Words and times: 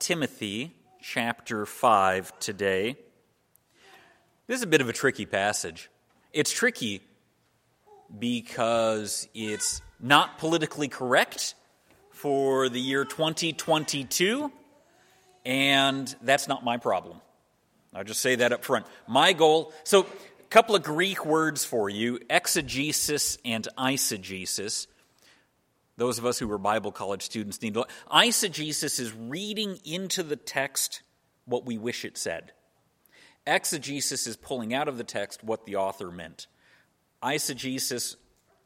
Timothy 0.00 0.72
chapter 1.02 1.66
5 1.66 2.38
today. 2.38 2.96
This 4.46 4.56
is 4.56 4.62
a 4.62 4.66
bit 4.66 4.80
of 4.80 4.88
a 4.88 4.94
tricky 4.94 5.26
passage. 5.26 5.90
It's 6.32 6.50
tricky 6.50 7.02
because 8.18 9.28
it's 9.34 9.82
not 10.00 10.38
politically 10.38 10.88
correct 10.88 11.54
for 12.12 12.70
the 12.70 12.80
year 12.80 13.04
2022, 13.04 14.50
and 15.44 16.16
that's 16.22 16.48
not 16.48 16.64
my 16.64 16.78
problem. 16.78 17.20
I'll 17.94 18.02
just 18.02 18.22
say 18.22 18.36
that 18.36 18.52
up 18.52 18.64
front. 18.64 18.86
My 19.06 19.34
goal, 19.34 19.74
so 19.84 20.00
a 20.00 20.48
couple 20.48 20.74
of 20.74 20.82
Greek 20.82 21.26
words 21.26 21.62
for 21.66 21.90
you 21.90 22.20
exegesis 22.30 23.36
and 23.44 23.68
eisegesis. 23.76 24.86
Those 26.00 26.16
of 26.16 26.24
us 26.24 26.38
who 26.38 26.48
were 26.48 26.56
Bible 26.56 26.92
college 26.92 27.20
students 27.20 27.60
need 27.60 27.74
to. 27.74 27.84
Eisegesis 28.10 28.98
is 28.98 29.12
reading 29.12 29.78
into 29.84 30.22
the 30.22 30.34
text 30.34 31.02
what 31.44 31.66
we 31.66 31.76
wish 31.76 32.06
it 32.06 32.16
said. 32.16 32.52
Exegesis 33.46 34.26
is 34.26 34.38
pulling 34.38 34.72
out 34.72 34.88
of 34.88 34.96
the 34.96 35.04
text 35.04 35.44
what 35.44 35.66
the 35.66 35.76
author 35.76 36.10
meant. 36.10 36.46
Eisegesis, 37.22 38.16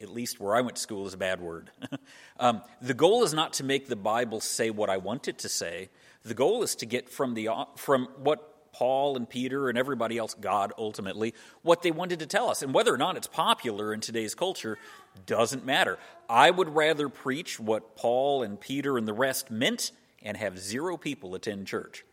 at 0.00 0.10
least 0.10 0.38
where 0.38 0.54
I 0.54 0.60
went 0.60 0.76
to 0.76 0.82
school, 0.82 1.08
is 1.08 1.14
a 1.14 1.16
bad 1.18 1.40
word. 1.40 1.72
um, 2.38 2.62
the 2.80 2.94
goal 2.94 3.24
is 3.24 3.34
not 3.34 3.54
to 3.54 3.64
make 3.64 3.88
the 3.88 3.96
Bible 3.96 4.38
say 4.40 4.70
what 4.70 4.88
I 4.88 4.98
want 4.98 5.26
it 5.26 5.38
to 5.38 5.48
say. 5.48 5.88
The 6.22 6.34
goal 6.34 6.62
is 6.62 6.76
to 6.76 6.86
get 6.86 7.08
from, 7.08 7.34
the, 7.34 7.48
from 7.74 8.06
what 8.16 8.53
Paul 8.74 9.16
and 9.16 9.28
Peter 9.28 9.68
and 9.68 9.78
everybody 9.78 10.18
else, 10.18 10.34
God 10.34 10.72
ultimately, 10.76 11.32
what 11.62 11.82
they 11.82 11.92
wanted 11.92 12.18
to 12.18 12.26
tell 12.26 12.50
us. 12.50 12.60
And 12.60 12.74
whether 12.74 12.92
or 12.92 12.98
not 12.98 13.16
it's 13.16 13.28
popular 13.28 13.94
in 13.94 14.00
today's 14.00 14.34
culture 14.34 14.78
doesn't 15.26 15.64
matter. 15.64 15.96
I 16.28 16.50
would 16.50 16.74
rather 16.74 17.08
preach 17.08 17.60
what 17.60 17.96
Paul 17.96 18.42
and 18.42 18.60
Peter 18.60 18.98
and 18.98 19.06
the 19.06 19.12
rest 19.12 19.48
meant 19.48 19.92
and 20.22 20.36
have 20.36 20.58
zero 20.58 20.96
people 20.96 21.36
attend 21.36 21.68
church 21.68 22.04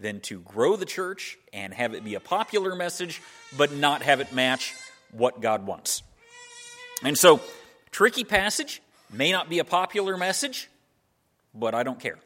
than 0.00 0.20
to 0.20 0.40
grow 0.40 0.76
the 0.76 0.86
church 0.86 1.38
and 1.52 1.74
have 1.74 1.92
it 1.92 2.04
be 2.04 2.14
a 2.14 2.20
popular 2.20 2.74
message, 2.74 3.20
but 3.58 3.72
not 3.72 4.02
have 4.02 4.20
it 4.20 4.32
match 4.32 4.74
what 5.12 5.42
God 5.42 5.66
wants. 5.66 6.02
And 7.02 7.18
so, 7.18 7.40
tricky 7.90 8.24
passage, 8.24 8.80
may 9.12 9.30
not 9.30 9.50
be 9.50 9.58
a 9.58 9.64
popular 9.64 10.16
message, 10.16 10.70
but 11.54 11.74
I 11.74 11.82
don't 11.82 12.00
care. 12.00 12.18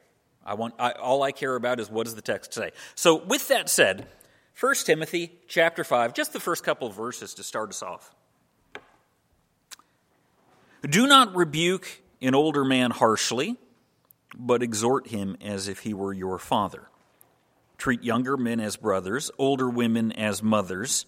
I 0.44 0.54
want 0.54 0.74
I, 0.78 0.92
all 0.92 1.22
I 1.22 1.32
care 1.32 1.54
about 1.54 1.80
is 1.80 1.90
what 1.90 2.04
does 2.04 2.14
the 2.14 2.22
text 2.22 2.54
say. 2.54 2.72
So 2.94 3.16
with 3.16 3.48
that 3.48 3.68
said, 3.68 4.06
1 4.58 4.74
Timothy 4.84 5.32
chapter 5.48 5.84
5, 5.84 6.14
just 6.14 6.32
the 6.32 6.40
first 6.40 6.64
couple 6.64 6.88
of 6.88 6.94
verses 6.94 7.34
to 7.34 7.42
start 7.42 7.70
us 7.70 7.82
off. 7.82 8.14
Do 10.82 11.06
not 11.06 11.34
rebuke 11.34 12.02
an 12.20 12.34
older 12.34 12.64
man 12.64 12.90
harshly, 12.90 13.56
but 14.36 14.62
exhort 14.62 15.08
him 15.08 15.36
as 15.40 15.68
if 15.68 15.80
he 15.80 15.94
were 15.94 16.12
your 16.12 16.38
father. 16.38 16.88
Treat 17.78 18.02
younger 18.02 18.36
men 18.36 18.60
as 18.60 18.76
brothers, 18.76 19.30
older 19.38 19.68
women 19.68 20.12
as 20.12 20.42
mothers, 20.42 21.06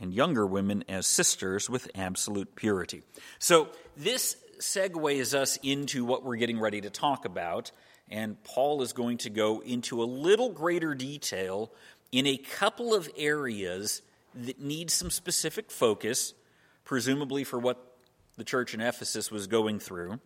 and 0.00 0.12
younger 0.12 0.46
women 0.46 0.84
as 0.88 1.06
sisters 1.06 1.70
with 1.70 1.90
absolute 1.94 2.54
purity. 2.54 3.02
So 3.38 3.68
this 3.96 4.36
segues 4.58 5.34
us 5.34 5.58
into 5.62 6.04
what 6.04 6.22
we're 6.22 6.36
getting 6.36 6.58
ready 6.58 6.80
to 6.82 6.90
talk 6.90 7.24
about 7.24 7.70
and 8.10 8.42
Paul 8.44 8.82
is 8.82 8.92
going 8.92 9.18
to 9.18 9.30
go 9.30 9.60
into 9.60 10.02
a 10.02 10.04
little 10.04 10.50
greater 10.50 10.94
detail 10.94 11.72
in 12.12 12.26
a 12.26 12.36
couple 12.36 12.94
of 12.94 13.10
areas 13.16 14.02
that 14.34 14.60
need 14.60 14.90
some 14.90 15.10
specific 15.10 15.70
focus, 15.70 16.34
presumably 16.84 17.42
for 17.42 17.58
what 17.58 17.96
the 18.36 18.44
church 18.44 18.74
in 18.74 18.80
Ephesus 18.80 19.30
was 19.30 19.46
going 19.46 19.78
through. 19.78 20.20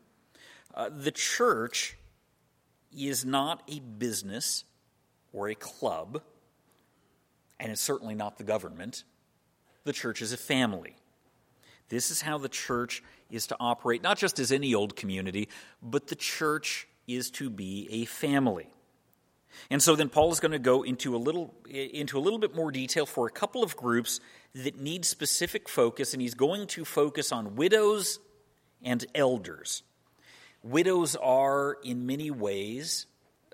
Uh, 0.75 0.91
the 0.95 1.11
church 1.11 1.97
is 2.97 3.25
not 3.25 3.63
a 3.69 3.81
business 3.81 4.65
or 5.33 5.49
a 5.49 5.55
club, 5.55 6.23
and 7.59 7.71
it's 7.71 7.81
certainly 7.81 8.15
not 8.15 8.37
the 8.37 8.45
government. 8.45 9.05
The 9.85 9.93
church 9.93 10.23
is 10.23 10.33
a 10.33 10.37
family. 10.37 10.97
This 11.89 12.11
is 12.11 12.23
how 12.23 12.39
the 12.39 12.49
church 12.49 13.03
is 13.31 13.47
to 13.49 13.57
operate, 13.59 14.03
not 14.03 14.19
just 14.19 14.39
as 14.39 14.53
any 14.53 14.75
old 14.75 14.97
community, 14.97 15.49
but 15.83 16.09
the 16.09 16.15
church 16.15 16.87
is 17.17 17.31
to 17.33 17.51
be 17.51 17.89
a 17.91 18.05
family. 18.05 18.69
And 19.69 19.83
so 19.83 19.97
then 19.97 20.09
Paul 20.09 20.33
is 20.33 20.41
going 20.41 20.53
to 20.53 20.59
go 20.59 20.83
into 20.83 21.15
a 21.15 21.19
little 21.19 21.55
into 21.69 22.19
a 22.19 22.21
little 22.21 22.39
bit 22.39 22.55
more 22.55 22.71
detail 22.71 23.07
for 23.07 23.27
a 23.27 23.31
couple 23.31 23.63
of 23.63 23.77
groups 23.77 24.21
that 24.55 24.79
need 24.79 25.05
specific 25.05 25.69
focus 25.69 26.13
and 26.13 26.23
he's 26.23 26.35
going 26.35 26.67
to 26.69 26.85
focus 26.85 27.33
on 27.33 27.57
widows 27.57 28.21
and 28.83 29.05
elders. 29.15 29.83
Widows 30.63 31.17
are 31.17 31.79
in 31.83 32.07
many 32.07 32.31
ways 32.31 33.07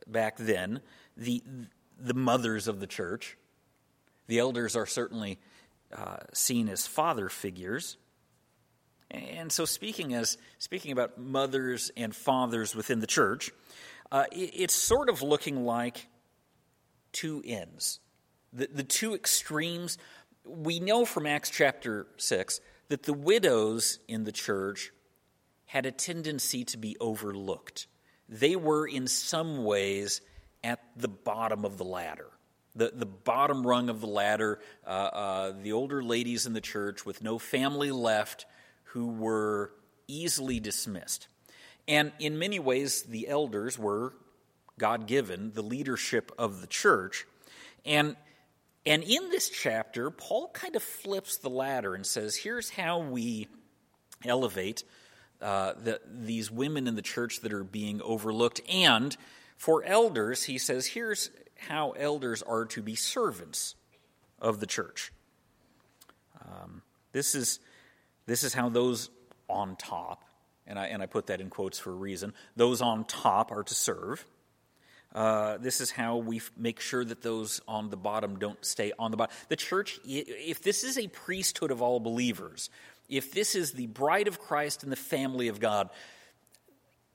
back 0.07 0.37
then 0.37 0.81
the 1.17 1.43
the 1.99 2.15
mothers 2.15 2.69
of 2.69 2.81
the 2.81 2.87
church. 2.87 3.37
The 4.29 4.39
elders 4.39 4.77
are 4.77 4.87
certainly 4.87 5.39
uh, 5.97 6.19
seen 6.33 6.69
as 6.69 6.87
father 6.87 7.29
figures. 7.29 7.97
And 9.17 9.51
so, 9.51 9.65
speaking 9.65 10.15
as 10.15 10.39
speaking 10.59 10.93
about 10.93 11.19
mothers 11.19 11.91
and 11.97 12.15
fathers 12.15 12.75
within 12.75 13.01
the 13.01 13.07
church, 13.07 13.51
uh, 14.13 14.25
it, 14.33 14.51
it's 14.55 14.75
sort 14.75 15.09
of 15.09 15.23
looking 15.23 15.65
like 15.65 16.07
two 17.13 17.43
ends, 17.45 18.01
the, 18.53 18.69
the 18.73 18.83
two 18.85 19.15
extremes. 19.15 19.99
We 20.45 20.81
know 20.81 21.05
from 21.05 21.27
Acts 21.27 21.51
chapter 21.51 22.07
six 22.17 22.61
that 22.89 23.03
the 23.03 23.15
widows 23.15 23.99
in 24.07 24.25
the 24.25 24.33
church 24.33 24.93
had 25.65 25.87
a 25.87 25.91
tendency 25.91 26.65
to 26.65 26.79
be 26.79 26.97
overlooked. 27.01 27.89
They 28.29 28.57
were, 28.57 28.87
in 28.87 29.07
some 29.07 29.65
ways, 29.65 30.21
at 30.63 30.81
the 30.97 31.09
bottom 31.09 31.65
of 31.65 31.79
the 31.79 31.85
ladder. 31.85 32.29
The, 32.75 32.93
the 32.95 33.07
bottom 33.07 33.67
rung 33.67 33.89
of 33.89 34.01
the 34.01 34.07
ladder, 34.07 34.61
uh, 34.87 34.91
uh, 34.91 35.53
the 35.63 35.73
older 35.73 36.03
ladies 36.03 36.47
in 36.47 36.53
the 36.53 36.61
church 36.61 37.07
with 37.07 37.23
no 37.23 37.39
family 37.39 37.91
left, 37.91 38.47
who 38.87 39.09
were 39.09 39.73
easily 40.09 40.61
dismissed. 40.61 41.29
And 41.89 42.13
in 42.19 42.39
many 42.39 42.59
ways, 42.59 43.03
the 43.03 43.29
elders 43.29 43.79
were 43.79 44.15
God 44.79 45.07
given, 45.07 45.53
the 45.53 45.63
leadership 45.63 46.33
of 46.39 46.61
the 46.61 46.67
church. 46.67 47.27
And, 47.85 48.17
and 48.85 49.03
in 49.03 49.31
this 49.31 49.49
chapter, 49.49 50.11
Paul 50.11 50.51
kind 50.53 50.77
of 50.77 50.83
flips 50.83 51.39
the 51.39 51.51
ladder 51.51 51.95
and 51.95 52.05
says, 52.05 52.37
here's 52.37 52.71
how 52.71 53.01
we 53.01 53.49
elevate 54.25 54.85
uh, 55.41 55.75
the, 55.83 56.01
these 56.07 56.51
women 56.51 56.87
in 56.87 56.95
the 56.95 57.03
church 57.03 57.41
that 57.41 57.53
are 57.53 57.65
being 57.65 58.03
overlooked. 58.03 58.61
And 58.69 59.17
for 59.57 59.85
elders, 59.85 60.45
he 60.45 60.59
says, 60.59 60.87
here's 60.87 61.31
how 61.57 61.93
elders 61.93 62.43
are 62.43 62.67
to 62.67 62.83
be 62.83 62.95
servants 62.95 63.75
of 64.41 64.61
the 64.61 64.67
church. 64.67 65.13
Um, 66.45 66.83
this 67.13 67.35
is 67.35 67.61
this 68.27 68.45
is 68.45 68.53
how 68.53 68.69
those 68.69 69.11
on 69.49 69.77
top, 69.77 70.25
and 70.67 70.79
I, 70.79 70.87
and 70.87 71.03
I 71.03 71.07
put 71.07 71.27
that 71.27 71.41
in 71.41 71.51
quotes 71.51 71.79
for 71.79 71.91
a 71.91 71.95
reason, 71.95 72.35
those 72.57 72.83
on 72.83 73.05
top 73.05 73.53
are 73.53 73.63
to 73.63 73.75
serve. 73.75 74.25
Uh, 75.15 75.57
this 75.59 75.81
is 75.81 75.91
how 75.91 76.17
we 76.17 76.39
f- 76.39 76.51
make 76.57 76.81
sure 76.81 77.05
that 77.05 77.23
those 77.23 77.61
on 77.67 77.89
the 77.89 77.97
bottom 77.97 78.39
don't 78.39 78.63
stay 78.65 78.93
on 78.99 79.11
the 79.11 79.17
bottom. 79.17 79.35
The 79.49 79.57
church, 79.57 79.99
if 80.05 80.63
this 80.63 80.85
is 80.85 80.99
a 80.99 81.09
priesthood 81.09 81.71
of 81.71 81.81
all 81.81 82.01
believers, 82.01 82.69
if 83.09 83.33
this 83.33 83.55
is 83.55 83.73
the 83.73 83.87
bride 83.87 84.29
of 84.29 84.39
Christ 84.39 84.83
and 84.83 84.93
the 84.93 84.97
family 84.97 85.49
of 85.49 85.61
God, 85.61 85.89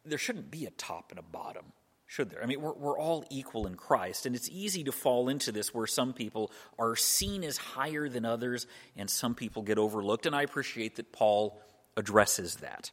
there 0.06 0.18
shouldn't 0.18 0.50
be 0.50 0.66
a 0.66 0.72
top 0.72 1.12
and 1.12 1.20
a 1.20 1.24
bottom 1.24 1.66
should 2.12 2.30
there? 2.30 2.44
I 2.44 2.46
mean, 2.46 2.60
we're, 2.60 2.74
we're 2.74 3.00
all 3.00 3.24
equal 3.30 3.66
in 3.68 3.76
Christ, 3.76 4.26
and 4.26 4.36
it's 4.36 4.50
easy 4.50 4.84
to 4.84 4.92
fall 4.92 5.30
into 5.30 5.54
this 5.54 5.74
where 5.74 5.88
some 5.88 6.12
people 6.12 6.52
are 6.78 6.98
seen 6.98 7.42
as 7.42 7.56
higher 7.56 8.10
than 8.10 8.26
others 8.26 8.68
and 8.98 9.10
some 9.10 9.34
people 9.34 9.62
get 9.62 9.78
overlooked, 9.78 10.26
and 10.26 10.36
I 10.36 10.42
appreciate 10.42 10.98
that 10.98 11.14
Paul 11.14 11.62
addresses 11.96 12.58
that. 12.58 12.92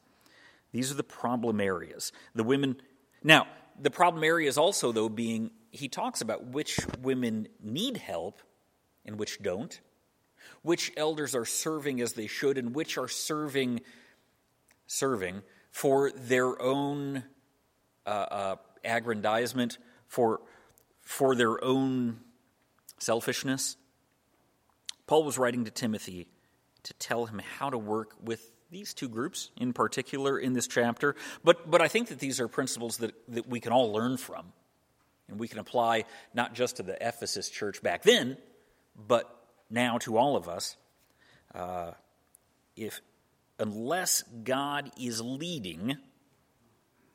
These 0.70 0.93
are 0.93 0.94
the 0.94 1.03
problem 1.03 1.61
areas. 1.61 2.12
The 2.37 2.44
women. 2.44 2.76
Now, 3.25 3.49
the 3.81 3.91
problem 3.91 4.23
areas 4.23 4.56
also, 4.56 4.93
though, 4.93 5.09
being 5.09 5.50
he 5.73 5.88
talks 5.88 6.21
about 6.21 6.47
which 6.47 6.79
women 7.03 7.49
need 7.61 7.97
help 7.97 8.41
and 9.05 9.19
which 9.19 9.43
don't, 9.43 9.81
which 10.62 10.93
elders 10.97 11.35
are 11.35 11.44
serving 11.44 12.00
as 12.00 12.12
they 12.12 12.29
should, 12.29 12.56
and 12.56 12.73
which 12.73 12.97
are 12.97 13.09
serving 13.09 13.81
serving 14.87 15.43
for 15.73 16.12
their 16.12 16.62
own 16.62 17.25
uh, 18.06 18.11
uh, 18.11 18.56
aggrandizement, 18.85 19.79
for, 20.07 20.41
for 21.01 21.35
their 21.35 21.63
own 21.63 22.21
selfishness. 22.99 23.77
Paul 25.07 25.25
was 25.25 25.39
writing 25.39 25.65
to 25.65 25.71
Timothy 25.71 26.27
to 26.85 26.95
tell 26.95 27.27
him 27.27 27.41
how 27.59 27.71
to 27.71 27.79
work 27.79 28.13
with 28.23 28.51
these 28.71 28.93
two 28.95 29.09
groups 29.09 29.51
in 29.57 29.73
particular 29.73 30.39
in 30.39 30.53
this 30.53 30.67
chapter. 30.67 31.17
But, 31.43 31.71
but 31.71 31.81
I 31.81 31.89
think 31.89 32.09
that 32.09 32.19
these 32.19 32.41
are 32.41 32.49
principles 32.49 32.99
that, 32.99 33.15
that 33.29 33.49
we 33.49 33.61
can 33.61 33.73
all 33.73 33.93
learn 33.93 34.17
from. 34.17 34.53
And 35.29 35.39
we 35.39 35.49
can 35.49 35.59
apply 35.59 36.05
not 36.33 36.55
just 36.55 36.77
to 36.77 36.83
the 36.83 36.97
Ephesus 37.07 37.51
church 37.51 37.83
back 37.83 38.03
then, 38.03 38.39
but 38.97 39.35
now 39.71 39.99
to 39.99 40.17
all 40.17 40.37
of 40.37 40.49
us. 40.49 40.77
Uh, 41.55 41.93
if 42.77 43.01
unless 43.59 44.23
God 44.45 44.91
is 44.99 45.21
leading, 45.21 45.97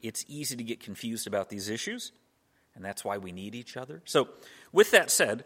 it's 0.03 0.23
easy 0.27 0.55
to 0.55 0.63
get 0.63 0.81
confused 0.81 1.25
about 1.25 1.49
these 1.49 1.69
issues, 1.69 2.11
and 2.75 2.85
that's 2.85 3.03
why 3.03 3.17
we 3.17 3.31
need 3.31 3.55
each 3.55 3.77
other. 3.77 4.01
So, 4.05 4.27
with 4.71 4.91
that 4.91 5.09
said, 5.09 5.45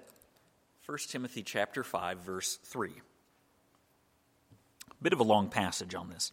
1 0.86 0.98
Timothy 1.09 1.44
chapter 1.44 1.83
5 1.83 2.19
verse 2.19 2.57
3. 2.63 2.92
A 4.89 5.04
bit 5.04 5.13
of 5.13 5.19
a 5.19 5.24
long 5.24 5.50
passage 5.50 5.94
on 5.94 6.09
this. 6.09 6.31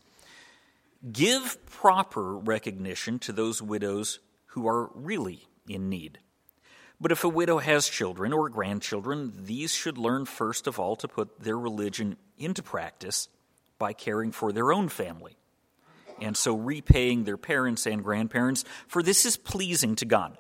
Give 1.13 1.59
proper 1.67 2.37
recognition 2.37 3.19
to 3.21 3.33
those 3.33 3.61
widows 3.61 4.21
who 4.47 4.67
are 4.67 4.91
really 4.95 5.47
in 5.69 5.89
need. 5.91 6.19
But 7.01 7.13
if 7.13 7.25
a 7.25 7.29
widow 7.29 7.59
has 7.59 7.89
children 7.89 8.33
or 8.33 8.49
grandchildren, 8.49 9.33
these 9.45 9.73
should 9.73 9.99
learn 9.99 10.25
first 10.25 10.67
of 10.67 10.79
all 10.79 10.97
to 10.97 11.09
put 11.09 11.41
their 11.41 11.59
religion 11.59 12.17
into 12.39 12.63
practice 12.63 13.29
by 13.79 13.93
caring 13.93 14.33
for 14.33 14.53
their 14.53 14.73
own 14.73 14.89
family, 14.89 15.37
and 16.21 16.37
so 16.37 16.55
repaying 16.55 17.25
their 17.25 17.37
parents 17.37 17.87
and 17.87 18.03
grandparents, 18.03 18.65
for 18.87 19.03
this 19.03 19.27
is 19.27 19.37
pleasing 19.37 19.97
to 19.97 20.05
God. 20.05 20.37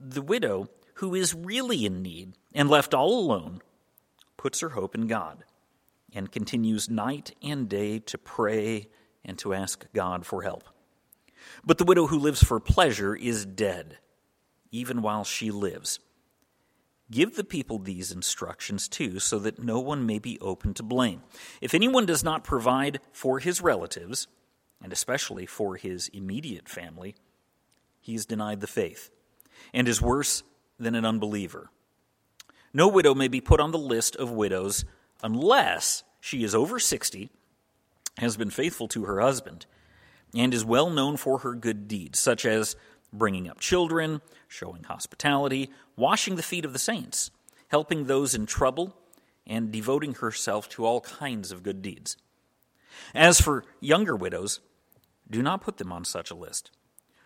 The 0.00 0.22
widow, 0.22 0.68
who 0.94 1.14
is 1.14 1.34
really 1.34 1.84
in 1.84 2.02
need 2.02 2.34
and 2.52 2.68
left 2.68 2.94
all 2.94 3.18
alone, 3.18 3.60
puts 4.36 4.60
her 4.60 4.70
hope 4.70 4.94
in 4.94 5.06
God 5.06 5.44
and 6.12 6.32
continues 6.32 6.88
night 6.88 7.34
and 7.42 7.68
day 7.68 7.98
to 8.00 8.18
pray 8.18 8.88
and 9.24 9.38
to 9.38 9.54
ask 9.54 9.84
God 9.92 10.24
for 10.24 10.42
help. 10.42 10.64
But 11.64 11.78
the 11.78 11.84
widow 11.84 12.06
who 12.06 12.18
lives 12.18 12.42
for 12.42 12.60
pleasure 12.60 13.14
is 13.14 13.44
dead, 13.44 13.98
even 14.70 15.02
while 15.02 15.24
she 15.24 15.50
lives. 15.50 16.00
Give 17.10 17.34
the 17.34 17.44
people 17.44 17.78
these 17.78 18.12
instructions 18.12 18.86
too, 18.86 19.18
so 19.18 19.38
that 19.38 19.62
no 19.62 19.80
one 19.80 20.04
may 20.04 20.18
be 20.18 20.38
open 20.40 20.74
to 20.74 20.82
blame. 20.82 21.22
If 21.60 21.74
anyone 21.74 22.04
does 22.04 22.22
not 22.22 22.44
provide 22.44 23.00
for 23.12 23.38
his 23.38 23.62
relatives, 23.62 24.28
and 24.82 24.92
especially 24.92 25.46
for 25.46 25.76
his 25.76 26.08
immediate 26.08 26.68
family, 26.68 27.14
he 28.00 28.14
is 28.14 28.26
denied 28.26 28.60
the 28.60 28.66
faith, 28.66 29.10
and 29.74 29.88
is 29.88 30.00
worse 30.00 30.42
than 30.78 30.94
an 30.94 31.04
unbeliever. 31.04 31.70
No 32.72 32.88
widow 32.88 33.14
may 33.14 33.28
be 33.28 33.40
put 33.40 33.60
on 33.60 33.72
the 33.72 33.78
list 33.78 34.14
of 34.16 34.30
widows 34.30 34.84
unless 35.22 36.04
she 36.20 36.44
is 36.44 36.54
over 36.54 36.78
60, 36.78 37.30
has 38.18 38.36
been 38.36 38.50
faithful 38.50 38.88
to 38.88 39.04
her 39.04 39.20
husband, 39.20 39.66
and 40.34 40.52
is 40.52 40.64
well 40.64 40.90
known 40.90 41.16
for 41.16 41.38
her 41.38 41.54
good 41.54 41.88
deeds, 41.88 42.18
such 42.18 42.44
as 42.44 42.76
bringing 43.12 43.48
up 43.48 43.60
children, 43.60 44.20
showing 44.46 44.84
hospitality, 44.84 45.70
washing 45.96 46.36
the 46.36 46.42
feet 46.42 46.64
of 46.64 46.72
the 46.72 46.78
saints, 46.78 47.30
helping 47.68 48.04
those 48.04 48.34
in 48.34 48.46
trouble, 48.46 48.96
and 49.46 49.72
devoting 49.72 50.14
herself 50.14 50.68
to 50.68 50.84
all 50.84 51.00
kinds 51.00 51.50
of 51.50 51.62
good 51.62 51.80
deeds. 51.80 52.16
As 53.14 53.40
for 53.40 53.64
younger 53.80 54.14
widows, 54.14 54.60
do 55.30 55.42
not 55.42 55.62
put 55.62 55.76
them 55.76 55.92
on 55.92 56.04
such 56.04 56.30
a 56.30 56.34
list. 56.34 56.70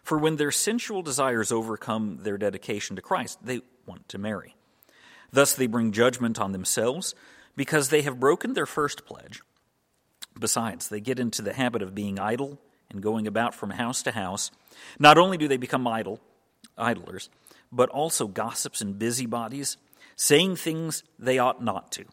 For 0.02 0.19
when 0.19 0.37
their 0.37 0.50
sensual 0.50 1.02
desires 1.02 1.52
overcome 1.52 2.19
their 2.22 2.37
dedication 2.37 2.96
to 2.96 3.02
Christ, 3.02 3.38
they 3.43 3.60
want 3.87 4.08
to 4.08 4.19
marry. 4.19 4.56
Thus 5.31 5.54
they 5.54 5.66
bring 5.66 5.93
judgment 5.93 6.40
on 6.40 6.52
themselves 6.52 7.14
because 7.56 7.88
they 7.88 8.02
have 8.02 8.20
broken 8.20 8.54
their 8.54 8.66
first 8.66 9.06
pledge. 9.06 9.43
Besides, 10.38 10.88
they 10.88 11.00
get 11.00 11.19
into 11.19 11.43
the 11.43 11.52
habit 11.52 11.82
of 11.82 11.94
being 11.94 12.19
idle 12.19 12.58
and 12.90 13.02
going 13.02 13.26
about 13.26 13.54
from 13.54 13.70
house 13.70 14.02
to 14.02 14.10
house. 14.10 14.50
Not 14.98 15.19
only 15.19 15.37
do 15.37 15.48
they 15.48 15.56
become 15.56 15.87
idle, 15.87 16.20
idlers, 16.76 17.28
but 17.70 17.88
also 17.88 18.26
gossips 18.26 18.81
and 18.81 18.98
busybodies, 18.98 19.76
saying 20.16 20.56
things 20.56 21.02
they 21.19 21.38
ought 21.38 21.62
not 21.62 21.93
to. 21.93 22.05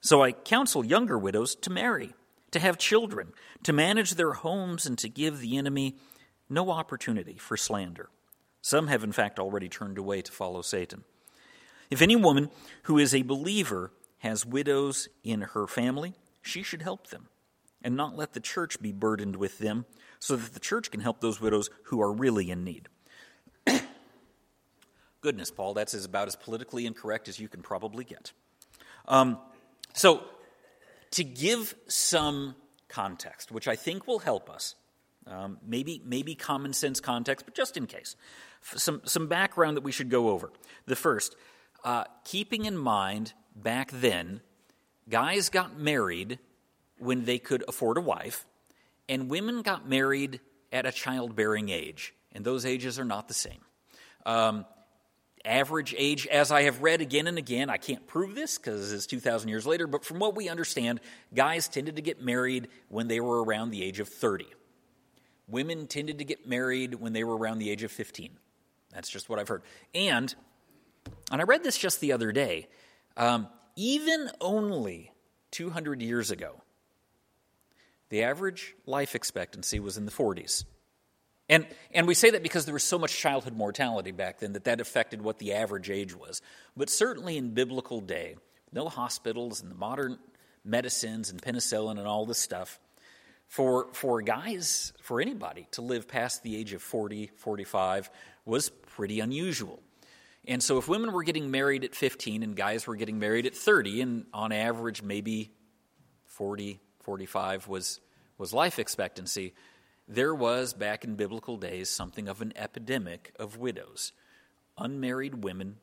So 0.00 0.22
I 0.22 0.32
counsel 0.32 0.84
younger 0.84 1.18
widows 1.18 1.54
to 1.56 1.70
marry, 1.70 2.14
to 2.52 2.60
have 2.60 2.78
children, 2.78 3.32
to 3.64 3.72
manage 3.72 4.12
their 4.14 4.32
homes, 4.32 4.86
and 4.86 4.96
to 4.98 5.08
give 5.08 5.40
the 5.40 5.56
enemy 5.56 5.96
no 6.48 6.70
opportunity 6.70 7.36
for 7.36 7.56
slander. 7.56 8.08
Some 8.60 8.86
have, 8.86 9.02
in 9.02 9.12
fact, 9.12 9.38
already 9.38 9.68
turned 9.68 9.98
away 9.98 10.22
to 10.22 10.30
follow 10.30 10.62
Satan. 10.62 11.04
If 11.90 12.00
any 12.00 12.16
woman 12.16 12.50
who 12.84 12.98
is 12.98 13.14
a 13.14 13.22
believer 13.22 13.92
has 14.18 14.46
widows 14.46 15.08
in 15.24 15.40
her 15.40 15.66
family, 15.66 16.14
she 16.40 16.62
should 16.62 16.82
help 16.82 17.08
them 17.08 17.28
and 17.82 17.96
not 17.96 18.16
let 18.16 18.32
the 18.32 18.40
church 18.40 18.80
be 18.80 18.92
burdened 18.92 19.36
with 19.36 19.58
them 19.58 19.84
so 20.20 20.36
that 20.36 20.54
the 20.54 20.60
church 20.60 20.90
can 20.90 21.00
help 21.00 21.20
those 21.20 21.40
widows 21.40 21.68
who 21.84 22.00
are 22.00 22.12
really 22.12 22.50
in 22.50 22.62
need. 22.64 22.88
Goodness, 25.20 25.50
Paul, 25.50 25.74
that's 25.74 25.92
about 26.04 26.28
as 26.28 26.36
politically 26.36 26.86
incorrect 26.86 27.28
as 27.28 27.40
you 27.40 27.48
can 27.48 27.62
probably 27.62 28.04
get. 28.04 28.32
Um, 29.08 29.38
so, 29.92 30.22
to 31.12 31.24
give 31.24 31.74
some 31.88 32.54
context, 32.88 33.50
which 33.50 33.68
I 33.68 33.76
think 33.76 34.06
will 34.06 34.18
help 34.18 34.50
us, 34.50 34.74
um, 35.26 35.58
maybe 35.66 36.02
maybe 36.04 36.34
common 36.34 36.72
sense 36.72 37.00
context, 37.00 37.46
but 37.46 37.54
just 37.54 37.76
in 37.76 37.86
case, 37.86 38.16
some 38.62 39.02
some 39.04 39.28
background 39.28 39.76
that 39.76 39.82
we 39.82 39.92
should 39.92 40.10
go 40.10 40.30
over. 40.30 40.52
The 40.86 40.96
first, 40.96 41.36
uh, 41.84 42.04
keeping 42.24 42.64
in 42.64 42.76
mind 42.76 43.32
back 43.54 43.90
then, 43.92 44.40
guys 45.08 45.48
got 45.48 45.78
married 45.78 46.38
when 46.98 47.24
they 47.24 47.38
could 47.38 47.64
afford 47.68 47.98
a 47.98 48.00
wife, 48.00 48.46
and 49.08 49.30
women 49.30 49.62
got 49.62 49.88
married 49.88 50.40
at 50.72 50.86
a 50.86 50.92
childbearing 50.92 51.68
age, 51.68 52.14
and 52.32 52.44
those 52.44 52.64
ages 52.64 52.98
are 52.98 53.04
not 53.04 53.28
the 53.28 53.34
same. 53.34 53.60
Um, 54.24 54.64
average 55.44 55.94
age, 55.96 56.26
as 56.26 56.50
I 56.50 56.62
have 56.62 56.82
read 56.82 57.00
again 57.00 57.26
and 57.26 57.38
again, 57.38 57.70
I 57.70 57.76
can't 57.76 58.06
prove 58.06 58.34
this 58.34 58.58
because 58.58 58.92
it's 58.92 59.06
2,000 59.06 59.48
years 59.48 59.66
later, 59.66 59.86
but 59.86 60.04
from 60.04 60.18
what 60.18 60.34
we 60.34 60.48
understand, 60.48 61.00
guys 61.34 61.68
tended 61.68 61.96
to 61.96 62.02
get 62.02 62.22
married 62.22 62.68
when 62.88 63.08
they 63.08 63.20
were 63.20 63.42
around 63.42 63.70
the 63.70 63.82
age 63.82 64.00
of 64.00 64.08
30. 64.08 64.46
Women 65.48 65.86
tended 65.86 66.18
to 66.18 66.24
get 66.24 66.48
married 66.48 66.94
when 66.94 67.12
they 67.12 67.24
were 67.24 67.36
around 67.36 67.58
the 67.58 67.70
age 67.70 67.82
of 67.82 67.90
15. 67.90 68.30
That's 68.92 69.08
just 69.08 69.28
what 69.28 69.38
I've 69.38 69.48
heard. 69.48 69.62
And, 69.94 70.34
and 71.30 71.40
I 71.40 71.44
read 71.44 71.62
this 71.62 71.76
just 71.76 72.00
the 72.00 72.12
other 72.12 72.32
day, 72.32 72.68
um, 73.16 73.48
even 73.76 74.30
only 74.40 75.12
200 75.50 76.02
years 76.02 76.30
ago, 76.30 76.62
the 78.10 78.22
average 78.22 78.74
life 78.86 79.14
expectancy 79.14 79.80
was 79.80 79.96
in 79.96 80.04
the 80.04 80.12
40s. 80.12 80.64
And, 81.52 81.66
and 81.90 82.06
we 82.06 82.14
say 82.14 82.30
that 82.30 82.42
because 82.42 82.64
there 82.64 82.72
was 82.72 82.82
so 82.82 82.98
much 82.98 83.14
childhood 83.14 83.54
mortality 83.54 84.10
back 84.10 84.38
then 84.38 84.54
that 84.54 84.64
that 84.64 84.80
affected 84.80 85.20
what 85.20 85.38
the 85.38 85.52
average 85.52 85.90
age 85.90 86.16
was. 86.16 86.40
But 86.74 86.88
certainly 86.88 87.36
in 87.36 87.52
biblical 87.52 88.00
day, 88.00 88.36
no 88.72 88.88
hospitals 88.88 89.60
and 89.60 89.70
the 89.70 89.74
modern 89.74 90.18
medicines 90.64 91.28
and 91.28 91.42
penicillin 91.42 91.98
and 91.98 92.08
all 92.08 92.24
this 92.24 92.38
stuff, 92.38 92.80
for, 93.48 93.88
for 93.92 94.22
guys, 94.22 94.94
for 95.02 95.20
anybody 95.20 95.68
to 95.72 95.82
live 95.82 96.08
past 96.08 96.42
the 96.42 96.56
age 96.56 96.72
of 96.72 96.80
40, 96.80 97.32
45 97.36 98.08
was 98.46 98.70
pretty 98.70 99.20
unusual. 99.20 99.82
And 100.48 100.62
so 100.62 100.78
if 100.78 100.88
women 100.88 101.12
were 101.12 101.22
getting 101.22 101.50
married 101.50 101.84
at 101.84 101.94
15 101.94 102.42
and 102.42 102.56
guys 102.56 102.86
were 102.86 102.96
getting 102.96 103.18
married 103.18 103.44
at 103.44 103.54
30, 103.54 104.00
and 104.00 104.24
on 104.32 104.52
average 104.52 105.02
maybe 105.02 105.52
40, 106.28 106.80
45 107.00 107.68
was, 107.68 108.00
was 108.38 108.54
life 108.54 108.78
expectancy, 108.78 109.52
there 110.08 110.34
was, 110.34 110.74
back 110.74 111.04
in 111.04 111.14
biblical 111.14 111.56
days, 111.56 111.88
something 111.88 112.28
of 112.28 112.42
an 112.42 112.52
epidemic 112.56 113.34
of 113.38 113.56
widows. 113.56 114.12
Unmarried 114.76 115.42
women 115.44 115.76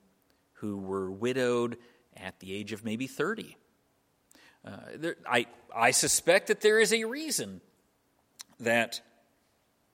who 0.53 0.77
were 0.77 1.09
widowed 1.09 1.77
at 2.15 2.39
the 2.39 2.53
age 2.53 2.73
of 2.73 2.83
maybe 2.83 3.07
30. 3.07 3.55
Uh, 4.65 4.71
there, 4.95 5.15
I, 5.27 5.47
I 5.73 5.91
suspect 5.91 6.47
that 6.47 6.61
there 6.61 6.79
is 6.79 6.91
a 6.91 7.05
reason 7.05 7.61
that, 8.59 9.01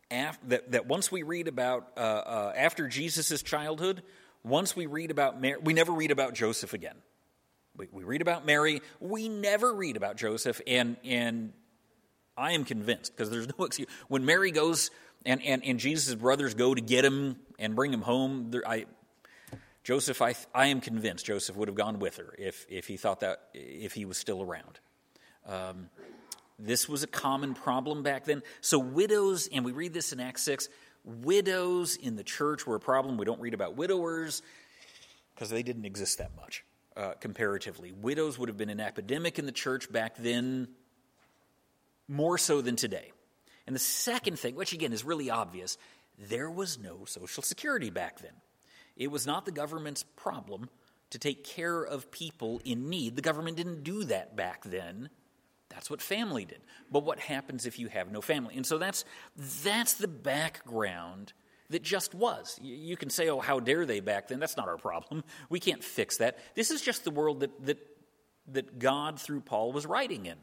that, 0.10 0.72
that 0.72 0.88
once 0.88 1.12
we 1.12 1.24
read 1.24 1.48
about, 1.48 1.92
uh, 1.96 2.00
uh, 2.00 2.54
after 2.56 2.88
Jesus' 2.88 3.44
childhood, 3.44 4.02
once 4.44 4.76
we 4.76 4.88
read 4.88 5.12
about 5.12 5.40
Mary, 5.40 5.60
we 5.64 5.74
never 5.74 5.92
read 5.92 6.12
about 6.12 6.34
Joseph 6.34 6.74
again. 6.74 6.96
We, 7.78 7.88
we 7.92 8.04
read 8.04 8.22
about 8.22 8.46
Mary, 8.46 8.82
we 9.00 9.30
never 9.30 9.74
read 9.74 9.98
about 9.98 10.16
Joseph, 10.16 10.62
and, 10.66 10.98
and 11.04 11.54
I 12.38 12.52
am 12.52 12.66
convinced, 12.66 13.16
because 13.16 13.30
there's 13.30 13.48
no 13.58 13.66
excuse. 13.66 13.88
When 14.08 14.26
Mary 14.26 14.52
goes 14.52 14.92
and, 15.26 15.42
and, 15.44 15.64
and 15.64 15.80
Jesus' 15.80 16.16
brothers 16.16 16.54
go 16.54 16.76
to 16.76 16.82
get 16.82 17.06
him 17.06 17.38
and 17.58 17.76
bring 17.76 17.94
him 17.94 18.02
home, 18.02 18.52
there, 18.52 18.68
I, 18.68 18.86
Joseph, 19.84 20.22
I, 20.22 20.36
I 20.54 20.68
am 20.68 20.82
convinced 20.82 21.26
Joseph 21.26 21.56
would 21.56 21.68
have 21.68 21.76
gone 21.76 22.00
with 22.00 22.18
her 22.18 22.34
if, 22.38 22.66
if 22.70 22.88
he 22.88 22.98
thought 22.98 23.22
that, 23.22 23.42
if 23.54 23.94
he 23.94 24.06
was 24.06 24.18
still 24.18 24.42
around. 24.42 24.80
Um, 25.46 25.90
this 26.58 26.88
was 26.88 27.04
a 27.04 27.08
common 27.08 27.54
problem 27.54 28.02
back 28.02 28.26
then. 28.26 28.42
So, 28.62 28.80
widows, 28.80 29.48
and 29.52 29.66
we 29.66 29.72
read 29.72 29.94
this 29.94 30.14
in 30.14 30.20
Acts 30.20 30.42
6, 30.44 30.70
widows 31.04 31.96
in 31.98 32.16
the 32.16 32.24
church 32.24 32.66
were 32.66 32.76
a 32.76 32.80
problem. 32.80 33.18
We 33.18 33.26
don't 33.26 33.42
read 33.42 33.54
about 33.54 33.76
widowers. 33.76 34.42
because 35.34 35.50
they 35.50 35.64
didn't 35.64 35.86
exist 35.86 36.18
that 36.18 36.32
much 36.36 36.64
uh, 36.98 37.14
comparatively. 37.20 37.92
Widows 37.92 38.40
would 38.40 38.50
have 38.50 38.58
been 38.58 38.70
an 38.70 38.80
epidemic 38.80 39.38
in 39.38 39.46
the 39.46 39.52
church 39.52 39.92
back 39.92 40.16
then, 40.18 40.70
more 42.08 42.38
so 42.38 42.62
than 42.62 42.76
today. 42.76 43.12
And 43.68 43.76
the 43.76 43.80
second 43.80 44.38
thing, 44.38 44.56
which 44.56 44.74
again 44.74 44.94
is 44.94 45.04
really 45.04 45.30
obvious, 45.30 45.78
there 46.30 46.50
was 46.50 46.80
no 46.80 47.06
Social 47.06 47.44
Security 47.44 47.90
back 47.90 48.20
then. 48.20 48.34
It 48.96 49.12
was 49.12 49.28
not 49.28 49.46
the 49.46 49.52
government's 49.52 50.04
problem 50.04 50.70
to 51.10 51.20
take 51.20 51.44
care 51.44 51.82
of 51.82 52.12
people 52.12 52.62
in 52.64 52.90
need. 52.90 53.16
The 53.16 53.22
government 53.22 53.58
didn't 53.58 53.84
do 53.84 54.06
that 54.06 54.36
back 54.36 54.64
then. 54.64 55.10
That's 55.70 55.90
what 55.90 56.02
family 56.02 56.46
did. 56.46 56.62
But 56.92 57.04
what 57.04 57.20
happens 57.20 57.66
if 57.66 57.80
you 57.80 57.88
have 57.88 58.12
no 58.12 58.22
family? 58.22 58.56
And 58.56 58.66
so 58.66 58.78
that's 58.78 59.04
that's 59.64 59.96
the 59.96 60.08
background 60.08 61.34
that 61.70 61.84
just 61.84 62.14
was. 62.14 62.60
You 62.62 62.96
can 62.96 63.10
say, 63.10 63.30
oh, 63.30 63.40
how 63.40 63.60
dare 63.60 63.86
they 63.86 64.00
back 64.00 64.28
then? 64.28 64.40
That's 64.40 64.58
not 64.58 64.68
our 64.68 64.78
problem. 64.78 65.24
We 65.50 65.60
can't 65.60 65.84
fix 65.84 66.18
that. 66.18 66.38
This 66.54 66.72
is 66.72 66.82
just 66.82 67.04
the 67.04 67.12
world 67.12 67.42
that, 67.42 67.66
that, 67.66 67.80
that 68.50 68.80
God, 68.80 69.20
through 69.20 69.42
Paul, 69.42 69.72
was 69.72 69.86
writing 69.86 70.28
in. 70.28 70.38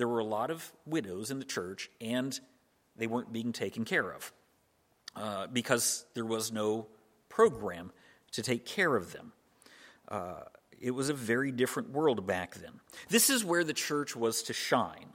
There 0.00 0.08
were 0.08 0.20
a 0.20 0.24
lot 0.24 0.50
of 0.50 0.72
widows 0.86 1.30
in 1.30 1.40
the 1.40 1.44
church, 1.44 1.90
and 2.00 2.40
they 2.96 3.06
weren't 3.06 3.34
being 3.34 3.52
taken 3.52 3.84
care 3.84 4.10
of 4.10 4.32
uh, 5.14 5.46
because 5.48 6.06
there 6.14 6.24
was 6.24 6.50
no 6.50 6.86
program 7.28 7.92
to 8.32 8.42
take 8.42 8.64
care 8.64 8.96
of 8.96 9.12
them. 9.12 9.32
Uh, 10.08 10.44
it 10.80 10.92
was 10.92 11.10
a 11.10 11.12
very 11.12 11.52
different 11.52 11.90
world 11.90 12.26
back 12.26 12.54
then. 12.54 12.80
This 13.10 13.28
is 13.28 13.44
where 13.44 13.62
the 13.62 13.74
church 13.74 14.16
was 14.16 14.42
to 14.44 14.54
shine. 14.54 15.12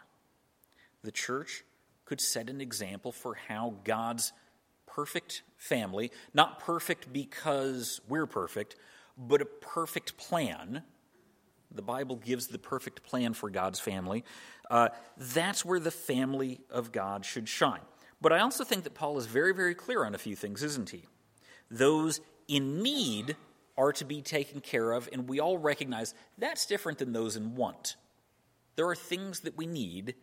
The 1.04 1.12
church 1.12 1.64
could 2.06 2.22
set 2.22 2.48
an 2.48 2.62
example 2.62 3.12
for 3.12 3.34
how 3.34 3.78
God's 3.86 4.34
perfect 4.86 5.42
family, 5.58 6.12
not 6.32 6.60
perfect 6.60 7.12
because 7.12 8.02
we're 8.08 8.28
perfect, 8.28 8.76
but 9.18 9.42
a 9.42 9.46
perfect 9.46 10.16
plan. 10.18 10.84
The 11.76 11.82
Bible 11.82 12.16
gives 12.16 12.48
the 12.48 12.60
perfect 12.60 13.04
plan 13.04 13.34
for 13.34 13.50
God's 13.50 13.80
family. 13.80 14.24
Uh, 14.70 14.90
that's 15.18 15.64
where 15.64 15.80
the 15.80 15.92
family 15.92 16.62
of 16.70 16.92
God 16.92 17.26
should 17.26 17.48
shine. 17.48 17.82
But 18.22 18.34
I 18.34 18.40
also 18.40 18.64
think 18.64 18.84
that 18.86 18.94
Paul 18.94 19.18
is 19.18 19.26
very, 19.26 19.54
very 19.54 19.76
clear 19.76 20.06
on 20.06 20.16
a 20.16 20.18
few 20.18 20.36
things, 20.36 20.64
isn't 20.64 20.90
he? 20.90 21.04
Those 21.70 22.22
in 22.48 22.82
need 22.82 23.36
are 23.78 23.92
to 23.94 24.06
be 24.06 24.22
taken 24.22 24.62
care 24.62 24.92
of, 24.94 25.10
and 25.12 25.28
we 25.28 25.40
all 25.40 25.58
recognize 25.58 26.14
that's 26.38 26.66
different 26.66 26.98
than 26.98 27.12
those 27.12 27.36
in 27.36 27.56
want. 27.56 27.98
There 28.76 28.88
are 28.88 28.96
things 28.96 29.42
that 29.42 29.58
we 29.58 29.66
need, 29.66 30.16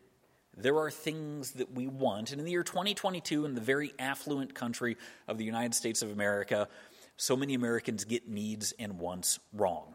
there 0.57 0.79
are 0.79 0.91
things 0.91 1.53
that 1.53 1.73
we 1.73 1.87
want. 1.87 2.31
And 2.31 2.41
in 2.41 2.45
the 2.45 2.53
year 2.53 2.63
2022, 2.63 3.45
in 3.45 3.55
the 3.55 3.61
very 3.61 3.93
affluent 3.99 4.55
country 4.55 4.97
of 5.27 5.39
the 5.39 5.45
United 5.45 5.75
States 5.75 6.03
of 6.03 6.11
America, 6.11 6.69
so 7.17 7.37
many 7.37 7.55
Americans 7.55 8.05
get 8.05 8.29
needs 8.29 8.73
and 8.79 8.99
wants 8.99 9.39
wrong, 9.53 9.95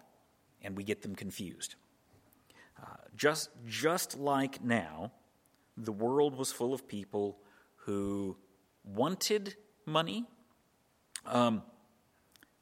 and 0.67 0.75
we 0.75 0.83
get 0.83 1.01
them 1.01 1.15
confused. 1.15 1.75
Uh, 2.77 2.85
just, 3.15 3.49
just 3.65 4.19
like 4.19 4.61
now, 4.61 5.13
the 5.77 5.93
world 5.93 6.37
was 6.37 6.51
full 6.51 6.73
of 6.73 6.87
people 6.87 7.37
who 7.77 8.35
wanted 8.83 9.55
money, 9.85 10.25
um, 11.25 11.63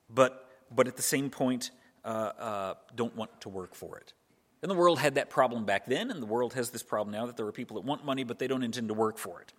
but, 0.08 0.48
but 0.70 0.88
at 0.88 0.96
the 0.96 1.02
same 1.02 1.32
point, 1.32 1.72
uh, 2.06 2.08
uh, 2.08 2.74
don't 2.96 3.16
want 3.16 3.42
to 3.42 3.50
work 3.50 3.74
for 3.74 3.98
it. 3.98 4.14
And 4.62 4.70
the 4.70 4.76
world 4.76 5.00
had 5.00 5.16
that 5.16 5.32
problem 5.32 5.66
back 5.66 5.88
then, 5.88 6.12
and 6.12 6.22
the 6.22 6.28
world 6.28 6.54
has 6.54 6.70
this 6.70 6.84
problem 6.84 7.12
now 7.12 7.26
that 7.26 7.38
there 7.38 7.48
are 7.48 7.52
people 7.52 7.76
that 7.76 7.86
want 7.86 8.06
money, 8.06 8.24
but 8.24 8.38
they 8.38 8.48
don't 8.48 8.64
intend 8.64 8.90
to 8.90 8.94
work 8.94 9.18
for 9.18 9.42
it. 9.42 9.52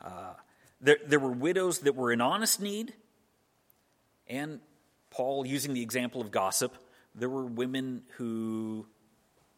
Uh, 0.00 0.34
there, 0.80 0.98
there 1.04 1.18
were 1.18 1.32
widows 1.32 1.80
that 1.80 1.96
were 1.96 2.12
in 2.12 2.20
honest 2.20 2.60
need, 2.60 2.94
and 4.28 4.60
Paul, 5.10 5.44
using 5.44 5.74
the 5.74 5.82
example 5.82 6.20
of 6.20 6.30
gossip, 6.30 6.76
there 7.14 7.28
were 7.28 7.44
women 7.44 8.02
who 8.16 8.86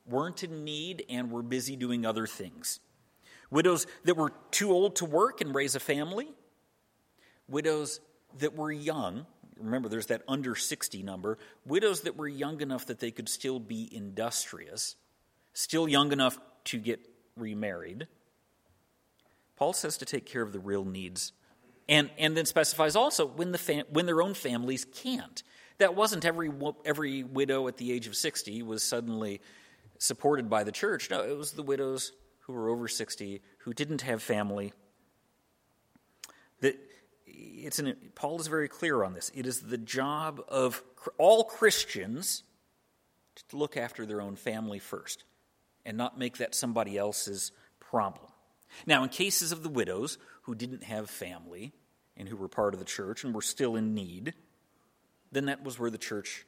weren't 0.06 0.42
in 0.42 0.64
need 0.64 1.04
and 1.08 1.30
were 1.30 1.42
busy 1.42 1.76
doing 1.76 2.04
other 2.04 2.26
things. 2.26 2.80
Widows 3.50 3.86
that 4.04 4.16
were 4.16 4.32
too 4.50 4.72
old 4.72 4.96
to 4.96 5.04
work 5.04 5.40
and 5.40 5.54
raise 5.54 5.74
a 5.74 5.80
family. 5.80 6.28
Widows 7.48 8.00
that 8.38 8.56
were 8.56 8.72
young 8.72 9.26
remember 9.62 9.88
there's 9.88 10.06
that 10.06 10.22
under 10.28 10.54
60 10.54 11.02
number, 11.02 11.38
widows 11.64 12.02
that 12.02 12.16
were 12.16 12.28
young 12.28 12.60
enough 12.60 12.86
that 12.86 12.98
they 12.98 13.10
could 13.10 13.28
still 13.28 13.58
be 13.58 13.88
industrious, 13.94 14.96
still 15.52 15.88
young 15.88 16.12
enough 16.12 16.38
to 16.64 16.78
get 16.78 17.00
remarried. 17.36 18.06
Paul 19.56 19.72
says 19.72 19.96
to 19.98 20.04
take 20.04 20.26
care 20.26 20.42
of 20.42 20.52
the 20.52 20.58
real 20.58 20.84
needs. 20.84 21.32
And, 21.88 22.10
and 22.16 22.36
then 22.36 22.46
specifies 22.46 22.96
also 22.96 23.26
when, 23.26 23.52
the 23.52 23.58
fam- 23.58 23.86
when 23.90 24.06
their 24.06 24.22
own 24.22 24.34
families 24.34 24.84
can't. 24.84 25.42
That 25.82 25.96
wasn't 25.96 26.24
every, 26.24 26.48
every 26.84 27.24
widow 27.24 27.66
at 27.66 27.76
the 27.76 27.90
age 27.90 28.06
of 28.06 28.14
60 28.14 28.62
was 28.62 28.84
suddenly 28.84 29.40
supported 29.98 30.48
by 30.48 30.62
the 30.62 30.70
church. 30.70 31.10
No, 31.10 31.24
it 31.24 31.36
was 31.36 31.50
the 31.50 31.64
widows 31.64 32.12
who 32.42 32.52
were 32.52 32.68
over 32.68 32.86
60 32.86 33.42
who 33.58 33.74
didn't 33.74 34.02
have 34.02 34.22
family. 34.22 34.72
That 36.60 36.78
it's 37.26 37.80
an, 37.80 37.96
Paul 38.14 38.40
is 38.40 38.46
very 38.46 38.68
clear 38.68 39.02
on 39.02 39.12
this. 39.12 39.32
It 39.34 39.44
is 39.44 39.60
the 39.60 39.76
job 39.76 40.40
of 40.46 40.80
all 41.18 41.42
Christians 41.42 42.44
to 43.48 43.56
look 43.56 43.76
after 43.76 44.06
their 44.06 44.20
own 44.20 44.36
family 44.36 44.78
first 44.78 45.24
and 45.84 45.96
not 45.96 46.16
make 46.16 46.36
that 46.36 46.54
somebody 46.54 46.96
else's 46.96 47.50
problem. 47.80 48.30
Now, 48.86 49.02
in 49.02 49.08
cases 49.08 49.50
of 49.50 49.64
the 49.64 49.68
widows 49.68 50.16
who 50.42 50.54
didn't 50.54 50.84
have 50.84 51.10
family 51.10 51.72
and 52.16 52.28
who 52.28 52.36
were 52.36 52.46
part 52.46 52.72
of 52.72 52.78
the 52.78 52.86
church 52.86 53.24
and 53.24 53.34
were 53.34 53.42
still 53.42 53.74
in 53.74 53.94
need, 53.94 54.34
then 55.32 55.46
that 55.46 55.64
was 55.64 55.78
where 55.78 55.90
the 55.90 55.98
church 55.98 56.46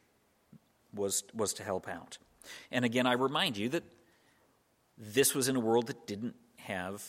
was, 0.94 1.24
was 1.34 1.54
to 1.54 1.64
help 1.64 1.88
out. 1.88 2.18
And 2.70 2.84
again, 2.84 3.06
I 3.06 3.14
remind 3.14 3.56
you 3.56 3.70
that 3.70 3.82
this 4.96 5.34
was 5.34 5.48
in 5.48 5.56
a 5.56 5.60
world 5.60 5.88
that 5.88 6.06
didn't 6.06 6.34
have 6.56 7.02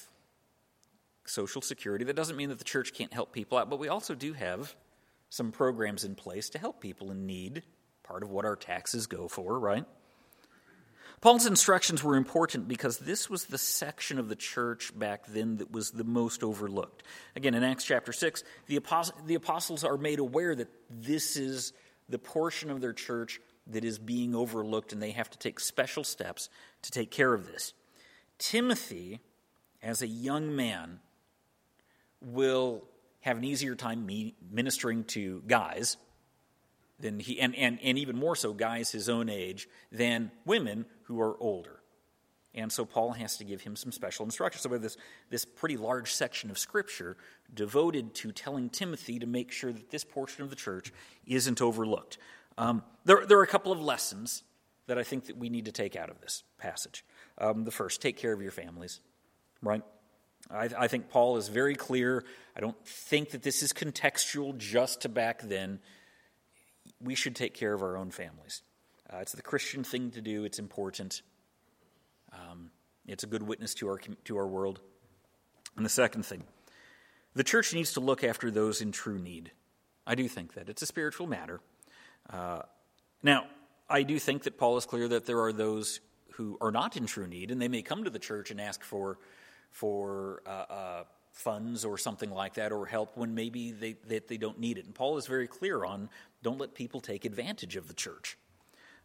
Social 1.26 1.62
Security. 1.62 2.06
That 2.06 2.16
doesn't 2.16 2.36
mean 2.36 2.50
that 2.50 2.58
the 2.58 2.64
church 2.64 2.94
can't 2.94 3.14
help 3.14 3.32
people 3.32 3.58
out, 3.58 3.70
but 3.70 3.80
we 3.80 3.90
also 3.90 4.16
do 4.16 4.34
have 4.34 4.76
some 5.30 5.52
programs 5.52 6.04
in 6.04 6.16
place 6.16 6.50
to 6.52 6.60
help 6.60 6.80
people 6.80 7.12
in 7.12 7.26
need, 7.26 7.64
part 8.04 8.24
of 8.24 8.30
what 8.30 8.46
our 8.46 8.56
taxes 8.56 9.08
go 9.08 9.28
for, 9.28 9.60
right? 9.60 9.86
Paul's 11.22 11.46
instructions 11.46 12.04
were 12.04 12.16
important 12.16 12.68
because 12.68 13.00
this 13.00 13.30
was 13.30 13.46
the 13.46 13.58
section 13.58 14.20
of 14.20 14.30
the 14.30 14.36
church 14.36 14.98
back 14.98 15.26
then 15.28 15.58
that 15.58 15.72
was 15.72 15.92
the 15.92 16.04
most 16.04 16.44
overlooked. 16.44 17.04
Again, 17.36 17.56
in 17.56 17.64
Acts 17.64 17.86
chapter 17.86 18.14
6, 18.14 18.44
the, 18.68 18.80
the 19.26 19.36
apostles 19.36 19.84
are 19.84 19.98
made 19.98 20.20
aware 20.20 20.54
that 20.56 20.70
this 20.90 21.36
is 21.36 21.74
the 22.10 22.20
portion 22.20 22.70
of 22.70 22.82
their 22.82 22.94
church 22.94 23.40
that 23.68 23.84
is 23.84 23.98
being 23.98 24.36
overlooked, 24.36 24.94
and 24.94 25.02
they 25.02 25.12
have 25.12 25.30
to 25.32 25.38
take 25.40 25.60
special 25.60 26.04
steps 26.04 26.50
to 26.84 26.92
take 26.92 27.10
care 27.10 27.34
of 27.34 27.48
this. 27.48 27.74
Timothy, 28.38 29.22
as 29.82 30.02
a 30.02 30.08
young 30.08 30.56
man, 30.56 31.00
will 32.22 32.84
have 33.22 33.38
an 33.38 33.44
easier 33.44 33.74
time 33.74 34.08
ministering 34.52 35.04
to 35.06 35.42
guys 35.48 35.98
than 37.00 37.20
he 37.20 37.40
and, 37.40 37.56
and, 37.56 37.80
and 37.82 37.98
even 37.98 38.18
more 38.18 38.36
so 38.36 38.54
guys 38.54 38.92
his 38.92 39.10
own 39.10 39.30
age 39.30 39.68
than 39.92 40.32
women 40.46 40.86
who 41.04 41.22
are 41.22 41.38
older. 41.42 41.80
And 42.54 42.72
so 42.72 42.86
paul 42.86 43.12
has 43.14 43.38
to 43.38 43.44
give 43.44 43.62
him 43.62 43.76
some 43.76 43.92
special 43.92 44.26
instructions. 44.26 44.64
So 44.64 44.70
we 44.70 44.76
have 44.76 44.82
this, 44.82 44.98
this 45.30 45.46
pretty 45.46 45.78
large 45.78 46.14
section 46.14 46.50
of 46.50 46.58
scripture 46.58 47.18
devoted 47.54 48.14
to 48.16 48.32
telling 48.32 48.70
timothy 48.70 49.20
to 49.20 49.26
make 49.26 49.52
sure 49.52 49.74
that 49.74 49.92
this 49.92 50.04
portion 50.04 50.44
of 50.44 50.50
the 50.50 50.56
church 50.56 50.94
isn't 51.26 51.62
overlooked. 51.62 52.18
Um, 52.58 52.84
there, 53.04 53.26
there 53.26 53.38
are 53.40 53.44
a 53.44 53.48
couple 53.48 53.72
of 53.72 53.82
lessons 53.82 54.44
that 54.88 54.98
i 55.00 55.04
think 55.04 55.26
that 55.26 55.36
we 55.36 55.50
need 55.50 55.66
to 55.66 55.72
take 55.72 55.96
out 55.96 56.10
of 56.10 56.22
this 56.22 56.44
passage. 56.58 57.04
Um, 57.38 57.66
the 57.66 57.72
first 57.72 58.02
take 58.02 58.18
care 58.18 58.32
of 58.32 58.42
your 58.42 58.52
families 58.52 59.02
right? 59.66 59.82
I, 60.50 60.70
I, 60.78 60.88
think 60.88 61.10
Paul 61.10 61.38
is 61.38 61.48
very 61.48 61.76
clear. 61.76 62.24
I 62.56 62.62
don't 62.62 62.78
think 62.86 63.32
that 63.32 63.42
this 63.42 63.64
is 63.64 63.74
contextual 63.74 64.58
just 64.58 65.02
to 65.02 65.10
back 65.10 65.42
then. 65.42 65.80
We 67.06 67.16
should 67.16 67.36
take 67.36 67.54
care 67.54 67.74
of 67.74 67.82
our 67.82 67.98
own 67.98 68.12
families. 68.12 68.64
Uh, 69.12 69.18
it's 69.18 69.34
the 69.34 69.42
Christian 69.42 69.84
thing 69.84 70.12
to 70.12 70.22
do, 70.22 70.44
it's 70.44 70.60
important. 70.60 71.22
Um, 72.34 72.72
it's 73.08 73.24
a 73.24 73.28
good 73.28 73.44
witness 73.44 73.76
to 73.76 73.88
our, 73.88 74.00
to 74.26 74.38
our 74.38 74.48
world. 74.48 74.82
And 75.78 75.86
the 75.86 75.90
second 75.90 76.26
thing, 76.26 76.44
the 77.36 77.44
church 77.44 77.74
needs 77.74 77.94
to 77.94 78.00
look 78.00 78.24
after 78.24 78.50
those 78.50 78.82
in 78.82 78.92
true 78.92 79.20
need. 79.20 79.52
I 80.08 80.16
do 80.16 80.28
think 80.28 80.56
that. 80.56 80.68
It's 80.68 80.82
a 80.82 80.86
spiritual 80.88 81.28
matter. 81.28 81.60
Uh, 82.30 82.64
now, 83.22 83.46
I 83.88 84.04
do 84.04 84.18
think 84.18 84.44
that 84.44 84.58
Paul 84.58 84.78
is 84.78 84.86
clear 84.86 85.08
that 85.10 85.26
there 85.26 85.42
are 85.44 85.54
those 85.54 86.00
who 86.34 86.58
are 86.60 86.72
not 86.72 86.98
in 86.98 87.06
true 87.06 87.28
need, 87.28 87.52
and 87.52 87.62
they 87.62 87.68
may 87.68 87.84
come 87.84 88.04
to 88.04 88.10
the 88.10 88.20
church 88.20 88.52
and 88.52 88.60
ask 88.60 88.84
for 88.84 89.20
for 89.72 90.42
uh, 90.48 90.50
uh, 90.50 91.04
funds 91.36 91.84
or 91.84 91.98
something 91.98 92.32
like 92.32 92.54
that 92.54 92.72
or 92.72 92.86
help 92.86 93.18
when 93.18 93.36
maybe 93.36 93.72
they, 93.72 93.94
that 94.08 94.28
they 94.30 94.38
don't 94.38 94.58
need 94.58 94.78
it. 94.78 94.86
And 94.86 94.96
Paul 94.96 95.18
is 95.18 95.28
very 95.28 95.48
clear 95.48 95.84
on 95.84 96.10
don't 96.46 96.60
let 96.60 96.76
people 96.76 97.02
take 97.02 97.26
advantage 97.26 97.76
of 97.76 97.88
the 97.88 97.94
church. 97.96 98.38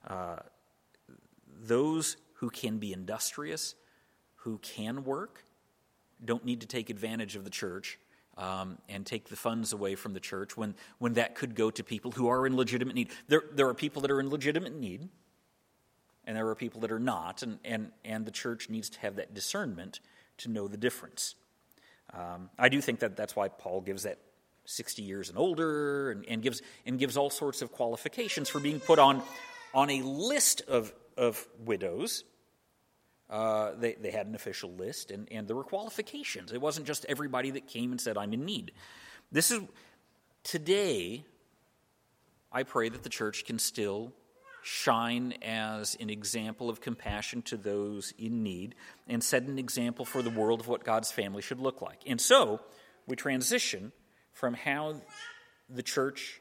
Uh, 0.07 0.37
those 1.59 2.19
who 2.35 2.51
can 2.51 2.77
be 2.77 2.93
industrious, 2.93 3.75
who 4.37 4.59
can 4.59 5.05
work, 5.05 5.43
don't 6.23 6.45
need 6.45 6.61
to 6.61 6.67
take 6.67 6.91
advantage 6.91 7.37
of 7.37 7.45
the 7.45 7.51
church 7.51 7.99
um, 8.37 8.77
and 8.91 9.07
take 9.07 9.31
the 9.31 9.37
funds 9.37 9.73
away 9.73 9.95
from 9.95 10.13
the 10.13 10.21
church 10.21 10.55
when, 10.55 10.75
when 10.99 11.15
that 11.15 11.35
could 11.35 11.55
go 11.55 11.71
to 11.71 11.83
people 11.83 12.11
who 12.11 12.29
are 12.29 12.47
in 12.47 12.57
legitimate 12.57 12.95
need. 12.95 13.09
There, 13.29 13.45
there 13.55 13.69
are 13.69 13.75
people 13.75 14.03
that 14.03 14.11
are 14.11 14.21
in 14.21 14.29
legitimate 14.29 14.79
need, 14.79 15.09
and 16.27 16.37
there 16.37 16.47
are 16.47 16.55
people 16.55 16.83
that 16.83 16.93
are 16.93 17.01
not, 17.01 17.43
and, 17.43 17.59
and, 17.65 17.91
and 18.05 18.27
the 18.27 18.31
church 18.31 18.69
needs 18.69 18.91
to 18.91 19.01
have 19.01 19.17
that 19.17 19.33
discernment 19.33 20.01
to 20.37 20.51
know 20.51 20.69
the 20.69 20.77
difference. 20.77 21.37
Um, 22.13 22.51
I 22.59 22.69
do 22.69 22.83
think 22.83 23.01
that 23.01 23.17
that's 23.17 23.35
why 23.35 23.49
Paul 23.49 23.81
gives 23.81 24.03
that 24.03 24.19
60 24.71 25.03
years 25.03 25.29
and 25.29 25.39
older 25.39 26.11
and, 26.11 26.25
and, 26.27 26.43
gives, 26.43 26.63
and 26.87 26.99
gives 26.99 27.17
all 27.17 27.31
sorts 27.31 27.63
of 27.63 27.73
qualifications 27.73 28.49
for 28.49 28.61
being 28.61 28.81
put 28.81 28.99
on, 28.99 29.23
on 29.75 29.91
a 29.91 30.03
list 30.03 30.63
of, 30.69 30.93
of 31.17 31.47
widows 31.65 32.25
uh, 33.31 33.75
they, 33.79 33.93
they 33.93 34.11
had 34.11 34.27
an 34.27 34.35
official 34.35 34.73
list, 34.73 35.13
and, 35.13 35.29
and 35.31 35.47
there 35.47 35.55
were 35.55 35.63
qualifications. 35.63 36.53
It 36.53 36.61
wasn't 36.61 36.87
just 36.87 37.07
everybody 37.09 37.53
that 37.53 37.69
came 37.69 37.93
and 37.93 38.01
said, 38.01 38.19
I'm 38.19 38.33
in 38.33 38.45
need. 38.45 38.73
This 39.31 39.53
is 39.53 39.61
today, 40.43 41.25
I 42.51 42.65
pray 42.65 42.89
that 42.89 43.05
the 43.05 43.09
church 43.09 43.45
can 43.45 43.61
still 43.61 44.13
shine 44.63 45.35
as 45.43 45.97
an 46.01 46.11
example 46.11 46.69
of 46.69 46.81
compassion 46.81 47.41
to 47.43 47.57
those 47.57 48.13
in 48.19 48.43
need 48.43 48.75
and 49.09 49.23
set 49.23 49.45
an 49.45 49.61
example 49.61 50.05
for 50.05 50.23
the 50.23 50.31
world 50.31 50.61
of 50.61 50.67
what 50.67 50.83
God's 50.83 51.13
family 51.13 51.41
should 51.41 51.61
look 51.61 51.81
like. 51.81 52.01
And 52.07 52.21
so 52.21 52.61
we 53.07 53.15
transition 53.15 53.93
from 54.41 54.55
how 54.55 54.95
the 55.69 55.83
church 55.83 56.41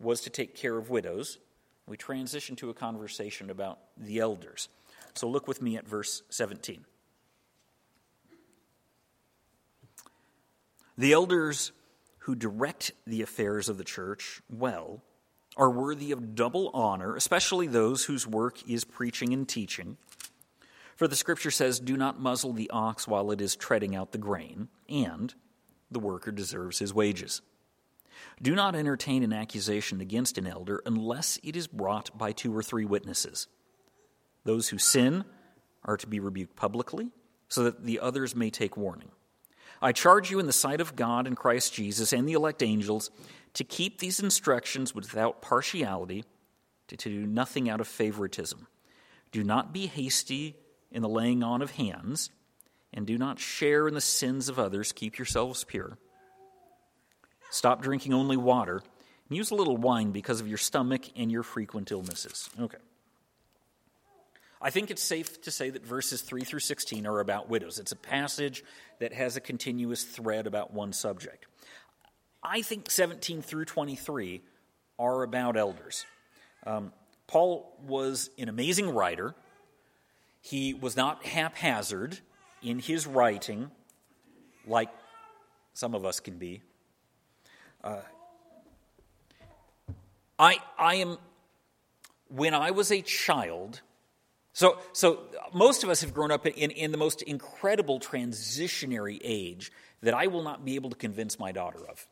was 0.00 0.22
to 0.22 0.30
take 0.30 0.56
care 0.56 0.78
of 0.78 0.88
widows, 0.88 1.36
we 1.86 1.94
transition 1.98 2.56
to 2.56 2.70
a 2.70 2.74
conversation 2.74 3.50
about 3.50 3.78
the 3.98 4.20
elders. 4.20 4.70
So 5.12 5.28
look 5.28 5.46
with 5.46 5.60
me 5.60 5.76
at 5.76 5.86
verse 5.86 6.22
17. 6.30 6.86
The 10.96 11.12
elders 11.12 11.72
who 12.20 12.34
direct 12.34 12.92
the 13.06 13.20
affairs 13.20 13.68
of 13.68 13.76
the 13.76 13.84
church 13.84 14.40
well 14.48 15.02
are 15.58 15.70
worthy 15.70 16.12
of 16.12 16.34
double 16.34 16.70
honor, 16.72 17.16
especially 17.16 17.66
those 17.66 18.06
whose 18.06 18.26
work 18.26 18.66
is 18.66 18.84
preaching 18.84 19.34
and 19.34 19.46
teaching. 19.46 19.98
For 20.96 21.06
the 21.06 21.16
scripture 21.16 21.50
says, 21.50 21.80
Do 21.80 21.98
not 21.98 22.18
muzzle 22.18 22.54
the 22.54 22.70
ox 22.70 23.06
while 23.06 23.30
it 23.30 23.42
is 23.42 23.56
treading 23.56 23.94
out 23.94 24.12
the 24.12 24.18
grain, 24.18 24.68
and 24.88 25.34
the 25.90 25.98
worker 25.98 26.30
deserves 26.30 26.78
his 26.78 26.94
wages. 26.94 27.42
Do 28.42 28.54
not 28.54 28.74
entertain 28.74 29.22
an 29.22 29.32
accusation 29.32 30.00
against 30.00 30.38
an 30.38 30.46
elder 30.46 30.82
unless 30.84 31.38
it 31.42 31.56
is 31.56 31.66
brought 31.66 32.16
by 32.16 32.32
two 32.32 32.56
or 32.56 32.62
three 32.62 32.84
witnesses. 32.84 33.48
Those 34.44 34.68
who 34.68 34.78
sin 34.78 35.24
are 35.84 35.96
to 35.96 36.06
be 36.06 36.20
rebuked 36.20 36.56
publicly, 36.56 37.10
so 37.48 37.64
that 37.64 37.84
the 37.84 38.00
others 38.00 38.36
may 38.36 38.50
take 38.50 38.76
warning. 38.76 39.10
I 39.82 39.92
charge 39.92 40.30
you 40.30 40.38
in 40.38 40.46
the 40.46 40.52
sight 40.52 40.80
of 40.80 40.94
God 40.94 41.26
and 41.26 41.36
Christ 41.36 41.74
Jesus 41.74 42.12
and 42.12 42.28
the 42.28 42.34
elect 42.34 42.62
angels 42.62 43.10
to 43.54 43.64
keep 43.64 43.98
these 43.98 44.20
instructions 44.20 44.94
without 44.94 45.42
partiality, 45.42 46.24
to, 46.88 46.96
to 46.96 47.08
do 47.08 47.26
nothing 47.26 47.68
out 47.68 47.80
of 47.80 47.88
favoritism. 47.88 48.66
Do 49.32 49.42
not 49.42 49.72
be 49.72 49.86
hasty 49.86 50.56
in 50.90 51.02
the 51.02 51.08
laying 51.08 51.42
on 51.42 51.62
of 51.62 51.72
hands, 51.72 52.30
and 52.92 53.06
do 53.06 53.16
not 53.18 53.38
share 53.38 53.86
in 53.88 53.94
the 53.94 54.00
sins 54.00 54.48
of 54.48 54.58
others. 54.58 54.92
Keep 54.92 55.18
yourselves 55.18 55.64
pure. 55.64 55.98
Stop 57.50 57.82
drinking 57.82 58.14
only 58.14 58.36
water, 58.36 58.82
and 59.28 59.36
use 59.36 59.50
a 59.50 59.54
little 59.54 59.76
wine 59.76 60.12
because 60.12 60.40
of 60.40 60.48
your 60.48 60.58
stomach 60.58 61.02
and 61.16 61.30
your 61.30 61.42
frequent 61.42 61.90
illnesses. 61.90 62.48
Okay. 62.58 62.78
I 64.62 64.70
think 64.70 64.90
it's 64.90 65.02
safe 65.02 65.40
to 65.42 65.50
say 65.50 65.70
that 65.70 65.84
verses 65.84 66.20
3 66.20 66.42
through 66.42 66.60
16 66.60 67.06
are 67.06 67.20
about 67.20 67.48
widows. 67.48 67.78
It's 67.78 67.92
a 67.92 67.96
passage 67.96 68.62
that 68.98 69.12
has 69.14 69.36
a 69.36 69.40
continuous 69.40 70.04
thread 70.04 70.46
about 70.46 70.72
one 70.74 70.92
subject. 70.92 71.46
I 72.42 72.62
think 72.62 72.90
17 72.90 73.40
through 73.42 73.64
23 73.64 74.42
are 74.98 75.22
about 75.22 75.56
elders. 75.56 76.04
Um, 76.66 76.92
Paul 77.26 77.74
was 77.86 78.28
an 78.38 78.48
amazing 78.48 78.94
writer. 78.94 79.34
He 80.42 80.74
was 80.74 80.96
not 80.96 81.24
haphazard 81.24 82.18
in 82.62 82.78
his 82.78 83.06
writing, 83.06 83.70
like 84.66 84.90
some 85.74 85.94
of 85.94 86.04
us 86.04 86.20
can 86.20 86.38
be. 86.38 86.62
Uh, 87.82 88.00
I, 90.38 90.56
I 90.78 90.94
am, 90.96 91.18
when 92.28 92.54
I 92.54 92.70
was 92.70 92.90
a 92.90 93.02
child, 93.02 93.80
so, 94.52 94.78
so 94.92 95.20
most 95.52 95.84
of 95.84 95.90
us 95.90 96.00
have 96.00 96.12
grown 96.12 96.30
up 96.30 96.46
in, 96.46 96.70
in 96.70 96.92
the 96.92 96.98
most 96.98 97.22
incredible 97.22 98.00
transitionary 98.00 99.18
age 99.22 99.72
that 100.02 100.14
I 100.14 100.26
will 100.26 100.42
not 100.42 100.64
be 100.64 100.74
able 100.74 100.90
to 100.90 100.96
convince 100.96 101.38
my 101.38 101.52
daughter 101.52 101.80
of. 101.88 102.06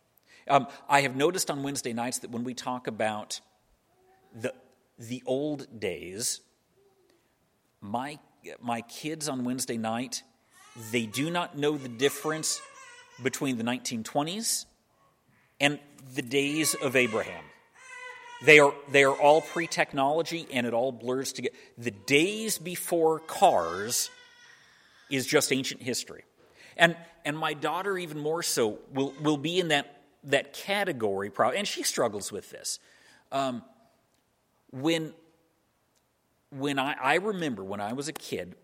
Um, 0.49 0.67
I 0.89 1.03
have 1.03 1.17
noticed 1.17 1.51
on 1.51 1.63
Wednesday 1.63 1.93
nights 1.93 2.19
that 2.21 2.31
when 2.31 2.45
we 2.45 2.55
talk 2.55 2.87
about 2.87 3.41
the, 4.35 4.55
the 4.99 5.23
old 5.27 5.81
days, 5.81 6.41
my, 7.81 8.19
my 8.61 8.83
kids 8.83 9.29
on 9.29 9.45
Wednesday 9.45 9.77
night, 9.77 10.23
they 10.91 11.07
do 11.07 11.31
not 11.31 11.57
know 11.57 11.77
the 11.77 11.89
difference 11.89 12.61
between 13.23 13.59
the 13.59 13.65
1920s 13.65 14.67
and 15.61 15.79
the 16.15 16.23
days 16.23 16.75
of 16.75 16.97
Abraham. 16.97 17.45
They 18.43 18.61
are, 18.61 18.73
they 18.93 19.03
are 19.03 19.15
all 19.15 19.41
pre 19.41 19.67
technology 19.67 20.47
and 20.53 20.67
it 20.67 20.73
all 20.73 20.93
blurs 20.93 21.33
together. 21.33 21.57
The 21.77 21.91
days 21.91 22.59
before 22.59 23.19
cars 23.19 24.11
is 25.11 25.27
just 25.27 25.53
ancient 25.53 25.83
history. 25.83 26.25
And, 26.77 26.97
and 27.25 27.37
my 27.37 27.55
daughter, 27.55 27.99
even 27.99 28.21
more 28.21 28.45
so, 28.45 28.79
will, 28.95 29.13
will 29.21 29.37
be 29.39 29.59
in 29.59 29.69
that, 29.69 30.03
that 30.25 30.53
category, 30.53 31.31
probably, 31.31 31.59
and 31.59 31.67
she 31.67 31.83
struggles 31.83 32.31
with 32.31 32.51
this. 32.51 32.79
Um, 33.33 33.63
when 34.71 35.13
when 36.51 36.79
I, 36.79 36.95
I 37.01 37.15
remember 37.17 37.63
when 37.63 37.81
I 37.81 37.93
was 37.93 38.09
a 38.09 38.13
kid, 38.13 38.55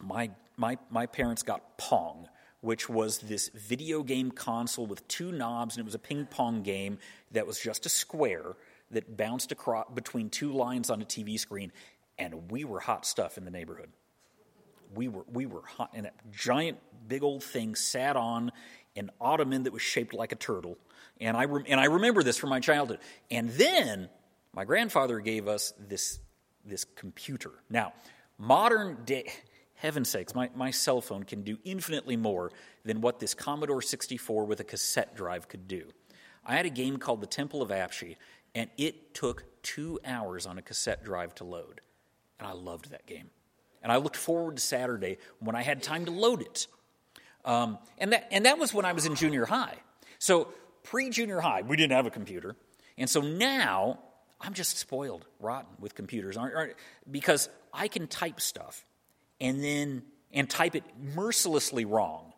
my, 0.00 0.30
my, 0.58 0.76
my 0.90 1.06
parents 1.06 1.42
got 1.42 1.78
Pong, 1.78 2.28
which 2.60 2.88
was 2.88 3.18
this 3.18 3.48
video 3.48 4.02
game 4.02 4.30
console 4.30 4.86
with 4.86 5.06
two 5.08 5.32
knobs, 5.32 5.76
and 5.76 5.82
it 5.82 5.84
was 5.84 5.94
a 5.94 5.98
ping 5.98 6.26
pong 6.26 6.62
game 6.62 6.98
that 7.30 7.46
was 7.46 7.58
just 7.58 7.86
a 7.86 7.88
square 7.88 8.56
that 8.90 9.16
bounced 9.16 9.52
across 9.52 9.86
between 9.94 10.28
two 10.28 10.52
lines 10.52 10.90
on 10.90 11.00
a 11.00 11.04
TV 11.04 11.38
screen, 11.38 11.72
and 12.18 12.50
we 12.50 12.64
were 12.64 12.80
hot 12.80 13.06
stuff 13.06 13.38
in 13.38 13.44
the 13.44 13.50
neighborhood. 13.50 13.90
We 14.94 15.08
were 15.08 15.24
we 15.32 15.46
were 15.46 15.62
hot, 15.62 15.90
and 15.94 16.06
that 16.06 16.14
giant 16.32 16.78
big 17.06 17.22
old 17.22 17.44
thing 17.44 17.74
sat 17.74 18.16
on 18.16 18.50
an 18.96 19.10
ottoman 19.20 19.64
that 19.64 19.72
was 19.72 19.82
shaped 19.82 20.14
like 20.14 20.32
a 20.32 20.36
turtle, 20.36 20.78
and 21.20 21.36
I 21.36 21.44
and 21.44 21.78
I 21.78 21.84
remember 21.84 22.22
this 22.22 22.38
from 22.38 22.50
my 22.50 22.60
childhood. 22.60 22.98
And 23.30 23.50
then 23.50 24.08
my 24.52 24.64
grandfather 24.64 25.20
gave 25.20 25.46
us 25.46 25.74
this 25.78 26.18
this 26.64 26.84
computer. 26.84 27.52
Now, 27.70 27.92
modern 28.38 29.04
day. 29.04 29.30
Heaven's 29.78 30.08
sakes, 30.08 30.34
my, 30.34 30.50
my 30.54 30.70
cell 30.70 31.00
phone 31.00 31.22
can 31.22 31.42
do 31.42 31.56
infinitely 31.64 32.16
more 32.16 32.50
than 32.84 33.00
what 33.00 33.20
this 33.20 33.32
Commodore 33.32 33.80
64 33.80 34.44
with 34.44 34.58
a 34.60 34.64
cassette 34.64 35.14
drive 35.14 35.48
could 35.48 35.68
do. 35.68 35.84
I 36.44 36.56
had 36.56 36.66
a 36.66 36.70
game 36.70 36.96
called 36.96 37.20
The 37.20 37.26
Temple 37.26 37.62
of 37.62 37.70
Apshai, 37.70 38.16
and 38.54 38.70
it 38.76 39.14
took 39.14 39.44
two 39.62 40.00
hours 40.04 40.46
on 40.46 40.58
a 40.58 40.62
cassette 40.62 41.04
drive 41.04 41.34
to 41.36 41.44
load. 41.44 41.80
And 42.40 42.48
I 42.48 42.52
loved 42.52 42.90
that 42.90 43.06
game. 43.06 43.30
And 43.82 43.92
I 43.92 43.96
looked 43.96 44.16
forward 44.16 44.56
to 44.56 44.62
Saturday 44.62 45.18
when 45.38 45.54
I 45.54 45.62
had 45.62 45.82
time 45.82 46.06
to 46.06 46.10
load 46.10 46.42
it. 46.42 46.66
Um, 47.44 47.78
and, 47.98 48.12
that, 48.12 48.26
and 48.32 48.46
that 48.46 48.58
was 48.58 48.74
when 48.74 48.84
I 48.84 48.92
was 48.92 49.06
in 49.06 49.14
junior 49.14 49.46
high. 49.46 49.76
So, 50.18 50.48
pre 50.82 51.10
junior 51.10 51.40
high, 51.40 51.62
we 51.62 51.76
didn't 51.76 51.92
have 51.92 52.06
a 52.06 52.10
computer. 52.10 52.56
And 52.96 53.08
so 53.08 53.20
now 53.20 54.00
I'm 54.40 54.54
just 54.54 54.76
spoiled, 54.76 55.24
rotten 55.38 55.70
with 55.78 55.94
computers 55.94 56.36
because 57.08 57.48
I 57.72 57.86
can 57.86 58.08
type 58.08 58.40
stuff 58.40 58.84
and 59.40 59.62
then 59.62 60.02
and 60.32 60.48
type 60.48 60.74
it 60.74 60.84
mercilessly 61.14 61.84
wrong 61.84 62.32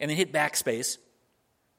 and 0.00 0.10
then 0.10 0.16
hit 0.16 0.32
backspace 0.32 0.98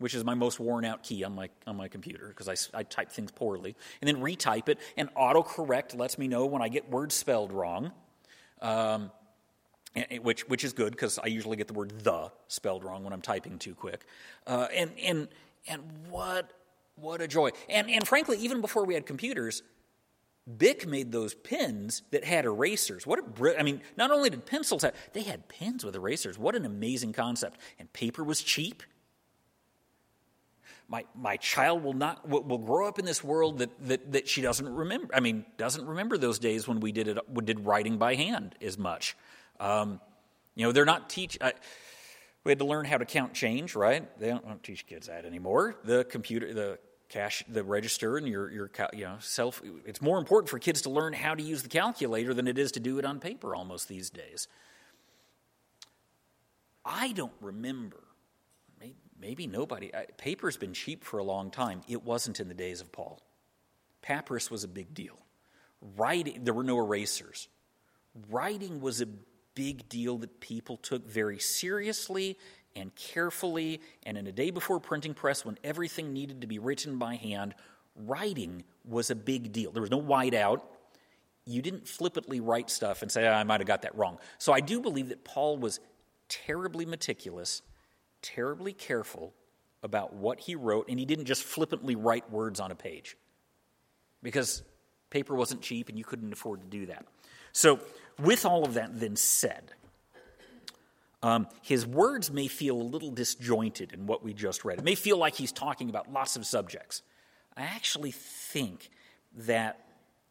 which 0.04 0.14
is 0.14 0.26
my 0.26 0.34
most 0.34 0.60
worn 0.60 0.84
out 0.84 1.02
key 1.02 1.24
on 1.24 1.34
my, 1.34 1.50
on 1.66 1.78
my 1.78 1.88
computer 1.88 2.28
because 2.28 2.50
I, 2.50 2.80
I 2.80 2.84
type 2.84 3.10
things 3.10 3.32
poorly, 3.32 3.74
and 4.02 4.08
then 4.08 4.18
retype 4.18 4.68
it, 4.68 4.78
and 4.98 5.08
autocorrect 5.16 5.98
lets 5.98 6.18
me 6.18 6.28
know 6.28 6.46
when 6.46 6.62
I 6.62 6.68
get 6.68 6.90
words 6.90 7.16
spelled 7.16 7.54
wrong, 7.54 7.94
um, 8.62 9.12
which, 10.22 10.42
which 10.50 10.66
is 10.66 10.74
good 10.74 10.92
because 10.92 11.20
I 11.20 11.28
usually 11.28 11.56
get 11.56 11.68
the 11.68 11.74
word 11.74 12.02
the 12.02 12.34
spelled 12.50 12.84
wrong 12.84 13.06
when 13.06 13.14
I'm 13.14 13.22
typing 13.22 13.58
too 13.60 13.76
quick. 13.76 14.06
Uh, 14.46 14.68
and, 14.76 14.92
and, 15.02 15.30
and 15.70 15.82
what, 16.10 16.52
what 16.96 17.22
a 17.22 17.28
joy. 17.28 17.52
And, 17.70 17.90
and 17.90 18.06
frankly, 18.06 18.38
even 18.40 18.60
before 18.60 18.84
we 18.84 18.96
had 18.96 19.06
computers, 19.06 19.64
Bic 20.58 20.86
made 20.86 21.12
those 21.12 21.34
pens 21.34 22.02
that 22.12 22.26
had 22.26 22.46
erasers. 22.46 23.08
What 23.08 23.20
a 23.20 23.24
br- 23.24 23.58
I 23.58 23.64
mean, 23.64 23.82
not 23.96 24.12
only 24.12 24.30
did 24.30 24.46
pencils 24.46 24.82
have, 24.82 24.94
they 25.14 25.24
had 25.24 25.48
pens 25.48 25.86
with 25.86 25.96
erasers. 25.96 26.38
What 26.38 26.56
an 26.56 26.66
amazing 26.66 27.14
concept. 27.14 27.60
And 27.80 27.92
paper 27.94 28.24
was 28.24 28.42
cheap 28.42 28.84
my, 30.88 31.06
my 31.16 31.38
child 31.38 31.84
will 31.84 31.94
not 31.94 32.28
will, 32.30 32.58
grow 32.60 32.88
up 32.88 33.00
in 33.00 33.06
this 33.06 33.24
world 33.24 33.60
that, 33.60 33.70
that, 33.88 34.12
that 34.12 34.28
she 34.28 34.42
doesn't 34.42 34.68
remember. 34.68 35.16
I 35.16 35.22
mean, 35.22 35.46
doesn't 35.58 35.86
remember 35.86 36.20
those 36.20 36.40
days 36.40 36.68
when 36.68 36.80
we 36.82 36.92
did 36.92 37.08
it, 37.08 37.18
we 37.28 37.44
did 37.44 37.66
writing 37.66 37.98
by 37.98 38.16
hand 38.16 38.56
as 38.62 38.78
much. 38.78 39.16
Um, 39.60 40.00
you 40.56 40.66
know, 40.66 40.72
they're 40.72 40.86
not 40.86 41.10
teach. 41.10 41.38
I, 41.42 41.54
We 42.44 42.52
had 42.52 42.60
to 42.60 42.66
learn 42.66 42.86
how 42.86 42.98
to 42.98 43.06
count 43.06 43.34
change, 43.34 43.76
right? 43.76 44.08
They 44.20 44.28
don't, 44.28 44.46
don't 44.46 44.62
teach 44.62 44.86
kids 44.86 45.08
that 45.08 45.26
anymore. 45.26 45.78
The 45.84 46.04
computer, 46.04 46.54
the 46.54 46.80
cash, 47.14 47.44
the 47.48 47.64
register, 47.64 48.18
and 48.18 48.28
your 48.28 48.52
your 48.52 48.72
you 48.92 49.06
know 49.06 49.18
self. 49.20 49.62
It's 49.86 50.02
more 50.02 50.18
important 50.18 50.50
for 50.50 50.58
kids 50.58 50.82
to 50.82 50.90
learn 50.90 51.14
how 51.14 51.36
to 51.36 51.44
use 51.44 51.62
the 51.62 51.70
calculator 51.70 52.34
than 52.34 52.48
it 52.48 52.58
is 52.58 52.72
to 52.74 52.80
do 52.80 52.98
it 52.98 53.06
on 53.06 53.20
paper 53.20 53.56
almost 53.56 53.88
these 53.88 54.10
days. 54.10 54.48
I 56.84 57.12
don't 57.12 57.34
remember. 57.40 58.00
Maybe, 59.20 59.48
nobody. 59.48 59.90
Paper's 60.18 60.58
been 60.58 60.74
cheap 60.74 61.06
for 61.06 61.18
a 61.18 61.24
long 61.24 61.50
time. 61.50 61.80
It 61.88 62.04
wasn't 62.04 62.42
in 62.42 62.50
the 62.50 62.54
days 62.54 62.82
of 62.82 62.92
Paul. 62.92 63.22
Papyrus 64.02 64.52
was 64.52 64.66
a 64.66 64.68
big 64.68 64.94
deal. 64.94 65.18
Writing, 65.96 66.44
there 66.44 66.54
were 66.54 66.64
no 66.64 66.78
erasers. 66.78 67.48
Writing 68.30 68.82
was 68.82 69.00
a 69.00 69.08
big 69.56 69.88
deal 69.88 70.18
that 70.18 70.42
people 70.42 70.76
took 70.76 71.08
very 71.08 71.40
seriously 71.40 72.38
and 72.76 72.94
carefully. 72.96 73.82
And 74.06 74.18
in 74.18 74.28
a 74.28 74.32
day 74.32 74.52
before 74.52 74.80
printing 74.80 75.14
press, 75.14 75.46
when 75.46 75.58
everything 75.64 76.14
needed 76.14 76.42
to 76.42 76.48
be 76.48 76.60
written 76.60 76.98
by 76.98 77.16
hand, 77.16 77.54
writing 77.96 78.64
was 78.86 79.10
a 79.10 79.16
big 79.16 79.52
deal. 79.52 79.72
There 79.72 79.82
was 79.82 79.92
no 79.92 80.02
whiteout. 80.02 80.62
You 81.46 81.62
didn't 81.62 81.88
flippantly 81.88 82.40
write 82.40 82.70
stuff 82.70 83.02
and 83.02 83.12
say, 83.12 83.28
oh, 83.28 83.32
I 83.32 83.44
might 83.44 83.60
have 83.60 83.68
got 83.68 83.82
that 83.82 83.96
wrong. 83.96 84.18
So 84.38 84.54
I 84.54 84.62
do 84.62 84.80
believe 84.80 85.10
that 85.10 85.24
Paul 85.24 85.58
was 85.58 85.80
terribly 86.30 86.86
meticulous, 86.86 87.62
terribly 88.22 88.74
careful 88.74 89.34
about 89.84 90.14
what 90.14 90.40
he 90.40 90.56
wrote, 90.56 90.88
and 90.88 90.98
he 90.98 91.06
didn't 91.06 91.26
just 91.26 91.44
flippantly 91.44 91.96
write 91.96 92.32
words 92.32 92.60
on 92.60 92.72
a 92.72 92.76
page 92.76 93.18
because 94.24 94.64
paper 95.10 95.36
wasn't 95.36 95.62
cheap 95.62 95.90
and 95.90 95.98
you 95.98 96.06
couldn't 96.06 96.32
afford 96.32 96.62
to 96.62 96.68
do 96.68 96.86
that. 96.86 97.06
So, 97.52 97.80
with 98.20 98.46
all 98.46 98.64
of 98.64 98.74
that 98.76 99.00
then 99.00 99.16
said, 99.16 99.74
um, 101.24 101.48
his 101.62 101.88
words 101.88 102.30
may 102.30 102.48
feel 102.48 102.76
a 102.76 102.84
little 102.84 103.10
disjointed 103.10 103.94
in 103.94 104.06
what 104.06 104.24
we 104.24 104.34
just 104.34 104.66
read. 104.66 104.78
It 104.78 104.84
may 104.84 104.96
feel 104.96 105.18
like 105.18 105.36
he's 105.36 105.54
talking 105.54 105.90
about 105.90 106.12
lots 106.12 106.36
of 106.36 106.46
subjects. 106.46 107.02
I 107.56 107.64
actually 107.64 108.12
think 108.12 108.90
that 109.34 109.80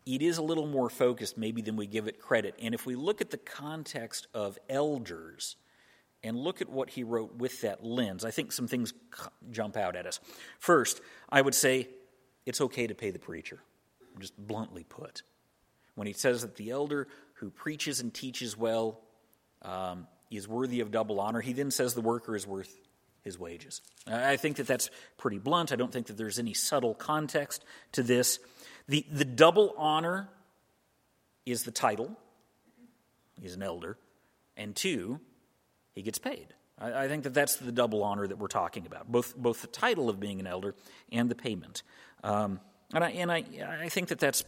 it 0.05 0.21
is 0.21 0.37
a 0.37 0.43
little 0.43 0.67
more 0.67 0.91
focused, 0.91 1.39
maybe, 1.39 1.63
than 1.63 1.77
we 1.77 1.87
give 1.87 2.09
it 2.09 2.21
credit. 2.21 2.55
And 2.61 2.75
if 2.75 2.85
we 2.85 2.95
look 2.95 3.23
at 3.23 3.31
the 3.31 3.39
context 3.39 4.27
of 4.35 4.59
elders 4.69 5.57
and 6.23 6.37
look 6.37 6.61
at 6.61 6.69
what 6.69 6.91
he 6.91 7.05
wrote 7.05 7.37
with 7.37 7.63
that 7.63 7.83
lens, 7.83 8.25
I 8.25 8.31
think 8.31 8.53
some 8.53 8.69
things 8.69 8.93
jump 9.51 9.79
out 9.79 9.97
at 9.97 10.07
us. 10.07 10.21
First, 10.59 11.01
I 11.31 11.41
would 11.41 11.55
say 11.55 11.89
it's 12.45 12.61
okay 12.61 12.87
to 12.87 12.95
pay 12.95 13.11
the 13.11 13.19
preacher, 13.19 13.61
just 14.19 14.37
bluntly 14.37 14.85
put. 14.85 15.23
When 15.95 16.07
he 16.07 16.13
says 16.13 16.43
that 16.43 16.57
the 16.57 16.71
elder 16.71 17.09
who 17.35 17.49
preaches 17.51 18.01
and 18.01 18.13
teaches 18.13 18.59
well 18.59 19.01
um, 19.63 20.07
is 20.37 20.49
worthy 20.49 20.81
of 20.81 20.91
double 20.91 21.21
honor, 21.21 21.41
he 21.41 21.53
then 21.53 21.71
says 21.71 21.95
the 21.95 22.01
worker 22.01 22.37
is 22.37 22.47
worth 22.47 22.75
his 23.23 23.39
wages. 23.39 23.81
I 24.07 24.37
think 24.37 24.57
that 24.57 24.67
that's 24.67 24.91
pretty 25.17 25.39
blunt. 25.39 25.73
I 25.73 25.77
don't 25.77 25.93
think 25.93 26.09
that 26.09 26.17
there's 26.17 26.39
any 26.39 26.55
subtle 26.55 26.95
context 26.95 27.65
to 27.93 28.03
this. 28.03 28.39
The, 28.89 29.07
the 29.11 29.25
double 29.25 29.75
honor 29.77 30.29
is 31.47 31.63
the 31.63 31.71
title, 31.71 32.17
he's 33.41 33.55
an 33.55 33.63
elder, 33.63 33.97
and 34.57 34.75
two, 34.75 35.21
he 35.95 36.03
gets 36.03 36.19
paid. 36.19 36.49
I, 36.79 37.05
I 37.05 37.09
think 37.09 37.25
that 37.25 37.35
that's 37.35 37.57
the 37.57 37.73
double 37.73 38.03
honor 38.03 38.27
that 38.27 38.39
we're 38.39 38.49
talking 38.49 38.87
about, 38.87 39.11
both, 39.11 39.37
both 39.37 39.61
the 39.61 39.69
title 39.69 40.09
of 40.09 40.19
being 40.19 40.41
an 40.41 40.47
elder 40.47 40.75
and 41.11 41.31
the 41.31 41.35
payment. 41.35 41.83
Um, 42.25 42.61
and 42.93 43.05
I, 43.05 43.11
and 43.11 43.33
I, 43.33 43.45
I 43.83 43.89
think 43.89 44.09
that 44.09 44.19
that's 44.19 44.45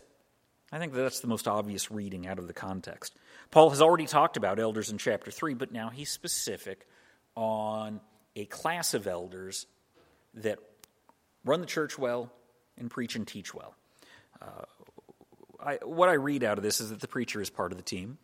I 0.75 0.79
think 0.81 0.93
that's 0.93 1.21
the 1.21 1.29
most 1.29 1.47
obvious 1.47 1.93
reading 1.93 2.27
out 2.27 2.41
of 2.41 2.49
the 2.49 2.53
context. 2.53 3.15
Paul 3.53 3.71
has 3.71 3.81
already 3.81 4.07
talked 4.07 4.37
about 4.37 4.59
elders 4.59 4.91
in 4.91 4.99
chapter 4.99 5.31
3, 5.31 5.55
but 5.55 5.71
now 5.71 5.89
he's 5.89 6.11
specific 6.11 6.89
on 7.37 8.01
a 8.35 8.47
class 8.47 8.93
of 8.93 9.07
elders 9.07 9.67
that 10.35 10.59
run 11.45 11.61
the 11.61 11.67
church 11.67 11.97
well 11.97 12.33
and 12.77 12.91
preach 12.91 13.15
and 13.15 13.25
teach 13.25 13.55
well. 13.55 13.77
Uh, 14.43 14.65
I, 15.65 15.75
what 15.85 16.09
I 16.09 16.15
read 16.15 16.43
out 16.43 16.59
of 16.59 16.65
this 16.65 16.81
is 16.81 16.91
that 16.91 17.01
the 17.01 17.07
preacher 17.07 17.41
is 17.41 17.51
part 17.51 17.71
of 17.71 17.79
the 17.79 17.85
team. 17.85 18.19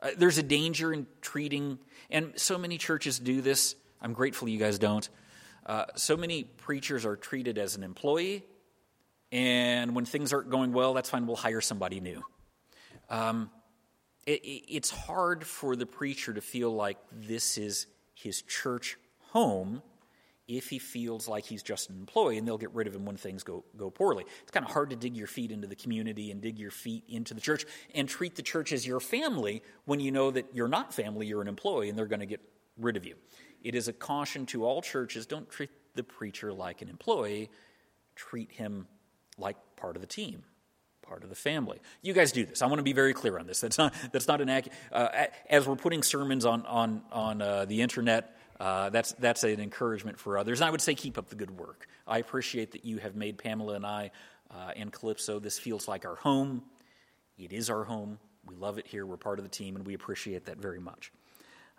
Uh, 0.00 0.12
there's 0.16 0.38
a 0.38 0.42
danger 0.42 0.94
in 0.94 1.06
treating, 1.20 1.78
and 2.10 2.32
so 2.36 2.56
many 2.56 2.78
churches 2.78 3.18
do 3.18 3.42
this. 3.42 3.76
I'm 4.00 4.14
grateful 4.14 4.48
you 4.48 4.58
guys 4.58 4.78
don't. 4.78 5.06
Uh, 5.66 5.84
so 5.94 6.16
many 6.16 6.44
preachers 6.44 7.04
are 7.04 7.16
treated 7.16 7.58
as 7.58 7.76
an 7.76 7.82
employee 7.82 8.46
and 9.32 9.94
when 9.94 10.04
things 10.04 10.32
aren't 10.32 10.50
going 10.50 10.72
well, 10.72 10.94
that's 10.94 11.10
fine, 11.10 11.26
we'll 11.26 11.36
hire 11.36 11.60
somebody 11.60 12.00
new. 12.00 12.22
Um, 13.10 13.50
it, 14.26 14.40
it's 14.42 14.90
hard 14.90 15.44
for 15.44 15.76
the 15.76 15.86
preacher 15.86 16.32
to 16.32 16.40
feel 16.40 16.74
like 16.74 16.98
this 17.12 17.58
is 17.58 17.86
his 18.14 18.42
church 18.42 18.98
home 19.30 19.82
if 20.48 20.68
he 20.68 20.78
feels 20.78 21.26
like 21.26 21.44
he's 21.44 21.62
just 21.62 21.90
an 21.90 21.96
employee 21.96 22.38
and 22.38 22.46
they'll 22.46 22.58
get 22.58 22.72
rid 22.72 22.86
of 22.86 22.94
him 22.94 23.04
when 23.04 23.16
things 23.16 23.42
go, 23.42 23.64
go 23.76 23.90
poorly. 23.90 24.24
It's 24.42 24.52
kind 24.52 24.64
of 24.64 24.70
hard 24.70 24.90
to 24.90 24.96
dig 24.96 25.16
your 25.16 25.26
feet 25.26 25.50
into 25.50 25.66
the 25.66 25.74
community 25.74 26.30
and 26.30 26.40
dig 26.40 26.58
your 26.58 26.70
feet 26.70 27.02
into 27.08 27.34
the 27.34 27.40
church 27.40 27.64
and 27.94 28.08
treat 28.08 28.36
the 28.36 28.42
church 28.42 28.72
as 28.72 28.86
your 28.86 29.00
family 29.00 29.62
when 29.86 29.98
you 29.98 30.12
know 30.12 30.30
that 30.30 30.46
you're 30.54 30.68
not 30.68 30.94
family, 30.94 31.26
you're 31.26 31.42
an 31.42 31.48
employee, 31.48 31.88
and 31.88 31.98
they're 31.98 32.06
going 32.06 32.20
to 32.20 32.26
get 32.26 32.40
rid 32.78 32.96
of 32.96 33.04
you. 33.04 33.16
It 33.64 33.74
is 33.74 33.88
a 33.88 33.92
caution 33.92 34.46
to 34.46 34.64
all 34.64 34.82
churches 34.82 35.26
don't 35.26 35.50
treat 35.50 35.70
the 35.94 36.04
preacher 36.04 36.52
like 36.52 36.80
an 36.80 36.88
employee, 36.88 37.50
treat 38.14 38.52
him 38.52 38.86
like 39.38 39.56
part 39.76 39.96
of 39.96 40.02
the 40.02 40.08
team, 40.08 40.42
part 41.02 41.22
of 41.22 41.28
the 41.28 41.36
family. 41.36 41.80
You 42.02 42.12
guys 42.12 42.32
do 42.32 42.44
this. 42.46 42.62
I 42.62 42.66
want 42.66 42.78
to 42.78 42.84
be 42.84 42.92
very 42.92 43.14
clear 43.14 43.38
on 43.38 43.46
this. 43.46 43.60
That's 43.60 43.78
not, 43.78 43.94
that's 44.12 44.28
not 44.28 44.40
an 44.40 44.48
ac- 44.48 44.70
uh, 44.92 45.26
as 45.48 45.66
we're 45.66 45.76
putting 45.76 46.02
sermons 46.02 46.44
on, 46.44 46.64
on, 46.66 47.02
on 47.12 47.42
uh, 47.42 47.64
the 47.64 47.82
internet, 47.82 48.36
uh, 48.58 48.88
that's, 48.90 49.12
that's 49.12 49.44
an 49.44 49.60
encouragement 49.60 50.18
for 50.18 50.38
others. 50.38 50.60
And 50.60 50.66
I 50.66 50.70
would 50.70 50.80
say 50.80 50.94
keep 50.94 51.18
up 51.18 51.28
the 51.28 51.36
good 51.36 51.50
work. 51.58 51.86
I 52.06 52.18
appreciate 52.18 52.72
that 52.72 52.84
you 52.84 52.98
have 52.98 53.14
made 53.14 53.38
Pamela 53.38 53.74
and 53.74 53.84
I 53.84 54.10
uh, 54.50 54.70
and 54.76 54.92
Calypso, 54.92 55.38
this 55.38 55.58
feels 55.58 55.88
like 55.88 56.04
our 56.04 56.14
home. 56.16 56.62
It 57.38 57.52
is 57.52 57.68
our 57.70 57.84
home. 57.84 58.18
We 58.46 58.54
love 58.54 58.78
it 58.78 58.86
here. 58.86 59.04
We're 59.04 59.16
part 59.16 59.38
of 59.38 59.44
the 59.44 59.50
team, 59.50 59.76
and 59.76 59.84
we 59.84 59.94
appreciate 59.94 60.46
that 60.46 60.58
very 60.58 60.78
much. 60.78 61.12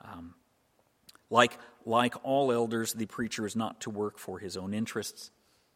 Um, 0.03 0.35
like, 1.29 1.57
like 1.85 2.15
all 2.23 2.51
elders, 2.51 2.93
the 2.93 3.05
preacher 3.05 3.45
is 3.45 3.55
not 3.55 3.81
to 3.81 3.89
work 3.89 4.19
for 4.19 4.39
his 4.39 4.57
own 4.57 4.73
interests. 4.73 5.31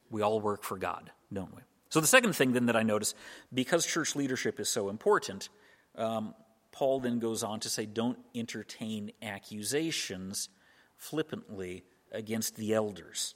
We 0.09 0.21
all 0.21 0.39
work 0.41 0.63
for 0.63 0.77
God, 0.77 1.11
don't 1.31 1.55
we? 1.55 1.61
So, 1.91 1.99
the 1.99 2.07
second 2.07 2.33
thing 2.33 2.53
then 2.53 2.67
that 2.67 2.75
I 2.77 2.83
notice, 2.83 3.13
because 3.53 3.85
church 3.85 4.15
leadership 4.15 4.61
is 4.61 4.69
so 4.69 4.87
important, 4.87 5.49
um, 5.95 6.33
Paul 6.71 7.01
then 7.01 7.19
goes 7.19 7.43
on 7.43 7.59
to 7.59 7.69
say, 7.69 7.85
don't 7.85 8.17
entertain 8.33 9.11
accusations 9.21 10.47
flippantly 10.95 11.83
against 12.13 12.55
the 12.55 12.73
elders. 12.73 13.35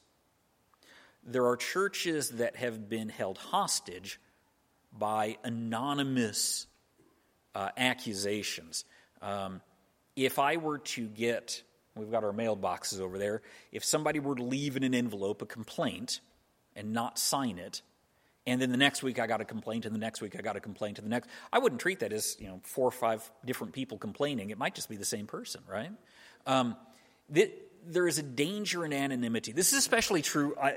There 1.21 1.45
are 1.47 1.57
churches 1.57 2.29
that 2.31 2.55
have 2.55 2.87
been 2.87 3.09
held 3.09 3.37
hostage 3.37 4.21
by 4.97 5.37
anonymous 5.43 6.67
uh, 7.55 7.69
accusations. 7.75 8.85
Um, 9.21 9.61
if 10.15 10.39
I 10.39 10.55
were 10.57 10.77
to 10.77 11.07
get, 11.07 11.61
we've 11.93 12.11
got 12.11 12.23
our 12.23 12.31
mailboxes 12.31 13.01
over 13.01 13.17
there, 13.17 13.41
if 13.73 13.83
somebody 13.83 14.21
were 14.21 14.35
to 14.35 14.43
leave 14.43 14.77
in 14.77 14.83
an 14.83 14.95
envelope 14.95 15.41
a 15.41 15.45
complaint 15.45 16.21
and 16.73 16.93
not 16.93 17.19
sign 17.19 17.57
it, 17.57 17.81
and 18.47 18.61
then 18.61 18.71
the 18.71 18.77
next 18.77 19.01
week 19.01 19.19
I 19.19 19.27
got 19.27 19.41
a 19.41 19.45
complaint, 19.45 19.85
and 19.85 19.95
the 19.95 19.99
next 19.99 20.21
week 20.21 20.35
I 20.37 20.41
got 20.41 20.55
a 20.55 20.59
complaint, 20.59 20.99
and 20.99 21.05
the 21.05 21.09
next. 21.09 21.29
I 21.51 21.59
wouldn't 21.59 21.81
treat 21.81 21.99
that 21.99 22.13
as 22.13 22.37
you 22.39 22.47
know 22.47 22.59
four 22.63 22.87
or 22.87 22.91
five 22.91 23.29
different 23.45 23.73
people 23.73 23.97
complaining. 23.97 24.49
It 24.49 24.57
might 24.57 24.75
just 24.75 24.89
be 24.89 24.97
the 24.97 25.05
same 25.05 25.27
person, 25.27 25.61
right? 25.67 25.91
Um, 26.45 26.75
that, 27.29 27.51
there 27.87 28.07
is 28.07 28.17
a 28.17 28.23
danger 28.23 28.85
in 28.85 28.93
anonymity. 28.93 29.51
This 29.51 29.73
is 29.73 29.79
especially 29.79 30.21
true, 30.21 30.55
uh, 30.55 30.71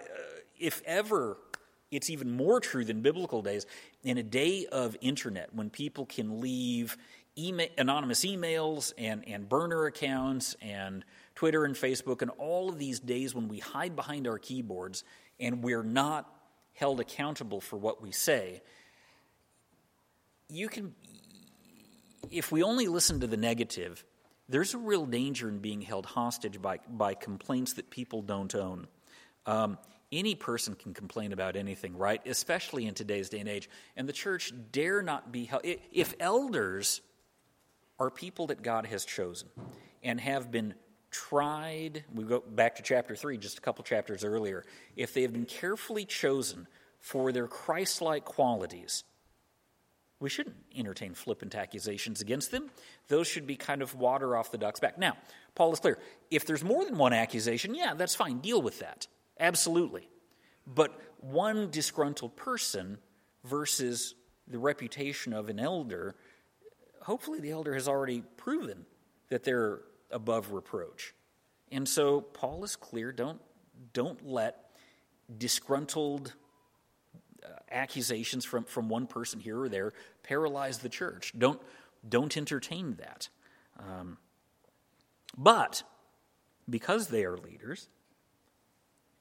if 0.58 0.82
ever. 0.86 1.36
It's 1.90 2.10
even 2.10 2.30
more 2.30 2.60
true 2.60 2.84
than 2.84 3.00
biblical 3.00 3.40
days. 3.40 3.64
In 4.02 4.18
a 4.18 4.22
day 4.22 4.66
of 4.66 4.94
internet, 5.00 5.54
when 5.54 5.70
people 5.70 6.04
can 6.04 6.42
leave 6.42 6.98
email, 7.38 7.68
anonymous 7.78 8.26
emails 8.26 8.92
and, 8.98 9.26
and 9.26 9.48
burner 9.48 9.86
accounts 9.86 10.54
and 10.60 11.02
Twitter 11.34 11.64
and 11.64 11.74
Facebook, 11.74 12.20
and 12.20 12.30
all 12.32 12.68
of 12.68 12.78
these 12.78 13.00
days 13.00 13.34
when 13.34 13.48
we 13.48 13.58
hide 13.58 13.96
behind 13.96 14.26
our 14.26 14.38
keyboards 14.38 15.02
and 15.40 15.62
we're 15.62 15.82
not 15.82 16.30
held 16.78 17.00
accountable 17.00 17.60
for 17.60 17.76
what 17.76 18.00
we 18.00 18.12
say, 18.12 18.62
you 20.48 20.68
can, 20.68 20.94
if 22.30 22.52
we 22.52 22.62
only 22.62 22.86
listen 22.86 23.20
to 23.20 23.26
the 23.26 23.36
negative, 23.36 24.04
there's 24.48 24.74
a 24.74 24.78
real 24.78 25.04
danger 25.04 25.48
in 25.48 25.58
being 25.58 25.82
held 25.82 26.06
hostage 26.06 26.62
by, 26.62 26.78
by 26.88 27.14
complaints 27.14 27.74
that 27.74 27.90
people 27.90 28.22
don't 28.22 28.54
own. 28.54 28.86
Um, 29.44 29.76
any 30.10 30.34
person 30.34 30.74
can 30.74 30.94
complain 30.94 31.32
about 31.32 31.56
anything, 31.56 31.96
right? 31.96 32.26
Especially 32.26 32.86
in 32.86 32.94
today's 32.94 33.28
day 33.28 33.40
and 33.40 33.48
age. 33.48 33.68
And 33.96 34.08
the 34.08 34.12
church 34.12 34.52
dare 34.72 35.02
not 35.02 35.32
be 35.32 35.44
held. 35.44 35.62
If 35.64 36.14
elders 36.18 37.02
are 37.98 38.10
people 38.10 38.46
that 38.46 38.62
God 38.62 38.86
has 38.86 39.04
chosen 39.04 39.48
and 40.02 40.20
have 40.20 40.50
been 40.50 40.74
tried, 41.10 42.04
we 42.14 42.24
go 42.24 42.40
back 42.40 42.76
to 42.76 42.82
chapter 42.82 43.16
3, 43.16 43.38
just 43.38 43.58
a 43.58 43.60
couple 43.60 43.84
chapters 43.84 44.24
earlier, 44.24 44.64
if 44.96 45.14
they 45.14 45.22
have 45.22 45.32
been 45.32 45.46
carefully 45.46 46.04
chosen 46.04 46.66
for 47.00 47.32
their 47.32 47.46
Christ 47.46 48.02
like 48.02 48.24
qualities, 48.24 49.04
We 50.20 50.28
shouldn't 50.28 50.56
entertain 50.76 51.14
flippant 51.14 51.54
accusations 51.54 52.20
against 52.20 52.50
them. 52.50 52.70
Those 53.06 53.28
should 53.28 53.46
be 53.46 53.56
kind 53.56 53.82
of 53.82 53.94
water 53.94 54.36
off 54.36 54.50
the 54.50 54.58
duck's 54.58 54.80
back. 54.80 54.98
Now, 54.98 55.16
Paul 55.54 55.72
is 55.72 55.80
clear. 55.80 55.98
If 56.30 56.44
there's 56.44 56.64
more 56.64 56.84
than 56.84 56.98
one 56.98 57.12
accusation, 57.12 57.74
yeah, 57.74 57.94
that's 57.94 58.16
fine. 58.16 58.38
Deal 58.38 58.60
with 58.60 58.80
that. 58.80 59.06
Absolutely. 59.38 60.08
But 60.66 61.00
one 61.20 61.70
disgruntled 61.70 62.36
person 62.36 62.98
versus 63.44 64.14
the 64.48 64.58
reputation 64.58 65.32
of 65.32 65.48
an 65.48 65.60
elder, 65.60 66.16
hopefully 67.02 67.38
the 67.38 67.52
elder 67.52 67.74
has 67.74 67.86
already 67.86 68.22
proven 68.36 68.86
that 69.28 69.44
they're 69.44 69.80
above 70.10 70.52
reproach. 70.52 71.14
And 71.70 71.88
so 71.88 72.20
Paul 72.20 72.64
is 72.64 72.76
clear 72.76 73.12
don't, 73.12 73.40
don't 73.92 74.26
let 74.26 74.70
disgruntled 75.36 76.34
uh, 77.44 77.48
accusations 77.70 78.44
from, 78.44 78.64
from 78.64 78.88
one 78.88 79.06
person 79.06 79.40
here 79.40 79.60
or 79.60 79.68
there 79.68 79.92
paralyze 80.22 80.78
the 80.78 80.88
church. 80.88 81.32
Don't, 81.36 81.60
don't 82.08 82.36
entertain 82.36 82.96
that. 82.98 83.28
Um, 83.78 84.18
but 85.36 85.82
because 86.68 87.08
they 87.08 87.24
are 87.24 87.36
leaders, 87.36 87.88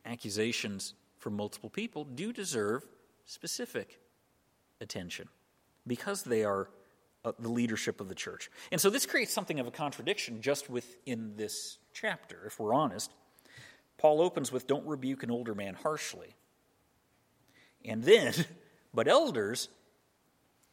accusations 0.05 0.93
from 1.17 1.35
multiple 1.35 1.69
people 1.69 2.05
do 2.05 2.31
deserve 2.31 2.87
specific 3.25 3.99
attention 4.79 5.27
because 5.85 6.23
they 6.23 6.43
are 6.43 6.69
uh, 7.27 7.33
the 7.39 7.49
leadership 7.49 7.99
of 7.99 8.07
the 8.07 8.15
church. 8.15 8.49
And 8.71 8.79
so 8.79 8.89
this 8.89 9.05
creates 9.05 9.33
something 9.33 9.59
of 9.59 9.67
a 9.67 9.71
contradiction 9.71 10.41
just 10.41 10.69
within 10.69 11.33
this 11.35 11.77
chapter, 11.93 12.43
if 12.45 12.57
we're 12.57 12.73
honest. 12.73 13.11
Paul 13.97 14.21
opens 14.21 14.49
with, 14.51 14.65
Don't 14.65 14.85
rebuke 14.85 15.23
an 15.23 15.31
older 15.31 15.53
man 15.53 15.73
harshly. 15.73 16.35
And 17.83 18.01
then, 18.03 18.33
but 18.93 19.07
elders, 19.09 19.67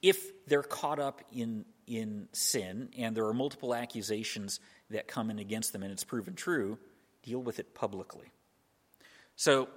if 0.01 0.47
they're 0.47 0.63
caught 0.63 1.01
up 1.01 1.23
in, 1.33 1.65
in 1.89 2.29
sin 2.33 2.91
and 2.97 3.17
there 3.17 3.27
are 3.27 3.35
multiple 3.35 3.75
accusations 3.75 4.61
that 4.91 5.09
come 5.09 5.31
in 5.31 5.41
against 5.41 5.73
them 5.73 5.83
and 5.83 5.91
it's 5.91 6.05
proven 6.05 6.35
true, 6.35 6.79
deal 7.25 7.43
with 7.43 7.59
it 7.59 7.75
publicly. 7.75 8.31
So, 9.35 9.69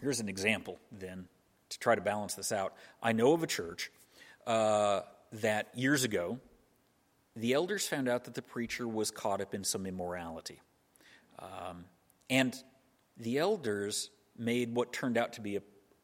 here's 0.00 0.18
an 0.18 0.28
example 0.28 0.80
then 0.90 1.28
to 1.68 1.78
try 1.78 1.94
to 1.94 2.00
balance 2.00 2.34
this 2.34 2.50
out. 2.50 2.74
I 3.00 3.12
know 3.12 3.34
of 3.34 3.44
a 3.44 3.46
church 3.46 3.92
uh, 4.46 5.02
that 5.40 5.76
years 5.76 6.04
ago, 6.04 6.38
the 7.36 7.52
elders 7.52 7.86
found 7.86 8.08
out 8.08 8.24
that 8.24 8.34
the 8.34 8.42
preacher 8.42 8.86
was 8.86 9.10
caught 9.10 9.40
up 9.40 9.54
in 9.54 9.64
some 9.64 9.86
immorality. 9.86 10.60
Um, 11.38 11.84
and 12.30 12.54
the 13.16 13.38
elders 13.38 14.10
made 14.36 14.74
what 14.74 14.92
turned 14.92 15.18
out 15.18 15.34
to 15.34 15.40
be, 15.40 15.56
a, 15.56 15.62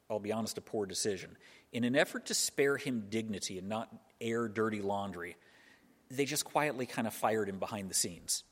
I'll 0.09 0.19
be 0.19 0.31
honest, 0.31 0.57
a 0.57 0.61
poor 0.61 0.85
decision. 0.85 1.37
In 1.71 1.83
an 1.83 1.95
effort 1.95 2.25
to 2.27 2.33
spare 2.33 2.77
him 2.77 3.05
dignity 3.09 3.57
and 3.57 3.69
not 3.69 3.89
air 4.19 4.47
dirty 4.47 4.81
laundry, 4.81 5.37
they 6.09 6.25
just 6.25 6.43
quietly 6.43 6.85
kind 6.85 7.07
of 7.07 7.13
fired 7.13 7.47
him 7.47 7.59
behind 7.59 7.89
the 7.89 7.93
scenes. 7.93 8.43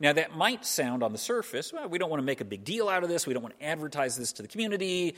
Now, 0.00 0.12
that 0.12 0.36
might 0.36 0.64
sound 0.64 1.02
on 1.02 1.12
the 1.12 1.18
surface, 1.18 1.72
well, 1.72 1.88
we 1.88 1.98
don't 1.98 2.08
want 2.08 2.20
to 2.20 2.24
make 2.26 2.40
a 2.40 2.44
big 2.44 2.64
deal 2.64 2.88
out 2.88 3.02
of 3.02 3.08
this. 3.08 3.26
We 3.26 3.34
don't 3.34 3.42
want 3.42 3.58
to 3.58 3.64
advertise 3.66 4.16
this 4.16 4.32
to 4.34 4.42
the 4.42 4.48
community. 4.48 5.16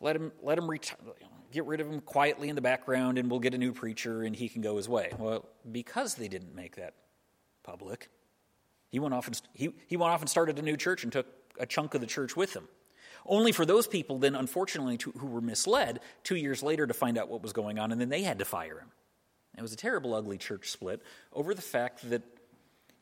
Let 0.00 0.16
him, 0.16 0.32
let 0.42 0.58
him 0.58 0.68
ret- 0.68 0.94
get 1.52 1.64
rid 1.66 1.80
of 1.80 1.90
him 1.90 2.00
quietly 2.00 2.48
in 2.48 2.54
the 2.54 2.60
background, 2.60 3.18
and 3.18 3.30
we'll 3.30 3.40
get 3.40 3.54
a 3.54 3.58
new 3.58 3.72
preacher, 3.72 4.22
and 4.22 4.34
he 4.34 4.48
can 4.48 4.62
go 4.62 4.76
his 4.76 4.88
way. 4.88 5.12
Well, 5.18 5.48
because 5.70 6.14
they 6.14 6.28
didn't 6.28 6.54
make 6.54 6.76
that 6.76 6.94
public, 7.62 8.08
he 8.88 8.98
went 8.98 9.14
off 9.14 9.26
and, 9.26 9.40
he, 9.52 9.72
he 9.86 9.96
went 9.96 10.12
off 10.12 10.20
and 10.20 10.28
started 10.28 10.58
a 10.58 10.62
new 10.62 10.76
church 10.76 11.04
and 11.04 11.12
took 11.12 11.26
a 11.58 11.66
chunk 11.66 11.94
of 11.94 12.00
the 12.00 12.06
church 12.06 12.36
with 12.36 12.54
him. 12.54 12.68
Only 13.26 13.52
for 13.52 13.66
those 13.66 13.86
people, 13.86 14.18
then, 14.18 14.34
unfortunately, 14.34 14.96
to, 14.98 15.12
who 15.12 15.26
were 15.26 15.40
misled 15.40 16.00
two 16.24 16.36
years 16.36 16.62
later 16.62 16.86
to 16.86 16.94
find 16.94 17.18
out 17.18 17.28
what 17.28 17.42
was 17.42 17.52
going 17.52 17.78
on, 17.78 17.92
and 17.92 18.00
then 18.00 18.08
they 18.08 18.22
had 18.22 18.38
to 18.38 18.44
fire 18.44 18.78
him. 18.78 18.90
It 19.56 19.62
was 19.62 19.72
a 19.72 19.76
terrible, 19.76 20.14
ugly 20.14 20.38
church 20.38 20.70
split 20.70 21.02
over 21.32 21.54
the 21.54 21.62
fact 21.62 22.08
that 22.08 22.22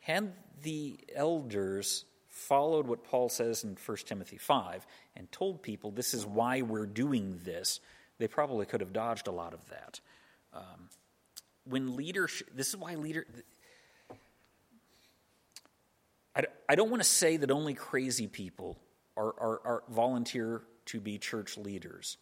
had 0.01 0.33
the 0.61 0.99
elders 1.15 2.05
followed 2.27 2.87
what 2.87 3.03
Paul 3.03 3.29
says 3.29 3.63
in 3.63 3.77
1 3.83 3.97
Timothy 4.05 4.37
5 4.37 4.85
and 5.15 5.31
told 5.31 5.61
people 5.61 5.91
this 5.91 6.13
is 6.13 6.25
why 6.25 6.61
we're 6.61 6.85
doing 6.85 7.39
this, 7.43 7.79
they 8.19 8.27
probably 8.27 8.65
could 8.65 8.81
have 8.81 8.93
dodged 8.93 9.27
a 9.27 9.31
lot 9.31 9.53
of 9.53 9.67
that. 9.69 9.99
Um, 10.53 10.89
when 11.65 11.95
leadership, 11.95 12.49
this 12.55 12.69
is 12.69 12.77
why 12.77 12.95
leader. 12.95 13.25
I, 16.35 16.43
I 16.67 16.75
don't 16.75 16.89
want 16.89 17.01
to 17.01 17.09
say 17.09 17.37
that 17.37 17.49
only 17.49 17.73
crazy 17.73 18.27
people 18.27 18.77
are, 19.17 19.33
are, 19.39 19.61
are 19.65 19.83
volunteer 19.89 20.61
to 20.85 20.99
be 20.99 21.17
church 21.17 21.57
leaders, 21.57 22.17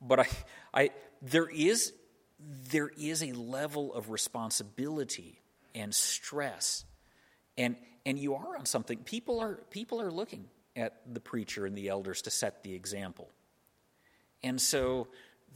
but 0.00 0.20
I, 0.20 0.28
I, 0.74 0.90
there 1.22 1.48
is 1.48 1.92
there 2.70 2.90
is 2.96 3.22
a 3.22 3.32
level 3.32 3.92
of 3.92 4.10
responsibility 4.10 5.40
and 5.74 5.94
stress 5.94 6.84
and 7.56 7.76
and 8.06 8.18
you 8.18 8.34
are 8.34 8.56
on 8.56 8.64
something 8.64 8.98
people 8.98 9.40
are 9.40 9.56
people 9.70 10.00
are 10.00 10.10
looking 10.10 10.44
at 10.76 11.00
the 11.12 11.20
preacher 11.20 11.66
and 11.66 11.76
the 11.76 11.88
elders 11.88 12.22
to 12.22 12.30
set 12.30 12.62
the 12.62 12.74
example 12.74 13.28
and 14.42 14.60
so 14.60 15.08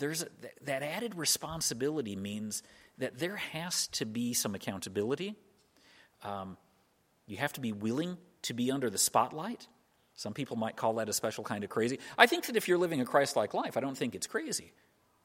there's 0.02 0.22
a, 0.22 0.26
that 0.62 0.82
added 0.82 1.14
responsibility 1.14 2.16
means 2.16 2.62
that 2.98 3.18
there 3.18 3.36
has 3.36 3.86
to 3.88 4.04
be 4.04 4.34
some 4.34 4.54
accountability 4.54 5.34
um, 6.24 6.56
you 7.26 7.36
have 7.36 7.52
to 7.52 7.60
be 7.60 7.72
willing 7.72 8.18
to 8.42 8.54
be 8.54 8.70
under 8.70 8.90
the 8.90 8.98
spotlight 8.98 9.66
some 10.14 10.34
people 10.34 10.56
might 10.56 10.76
call 10.76 10.94
that 10.94 11.08
a 11.08 11.12
special 11.12 11.44
kind 11.44 11.64
of 11.64 11.70
crazy 11.70 11.98
i 12.18 12.26
think 12.26 12.46
that 12.46 12.56
if 12.56 12.68
you're 12.68 12.78
living 12.78 13.00
a 13.00 13.04
christ-like 13.04 13.54
life 13.54 13.76
i 13.76 13.80
don't 13.80 13.96
think 13.96 14.14
it's 14.14 14.26
crazy 14.26 14.72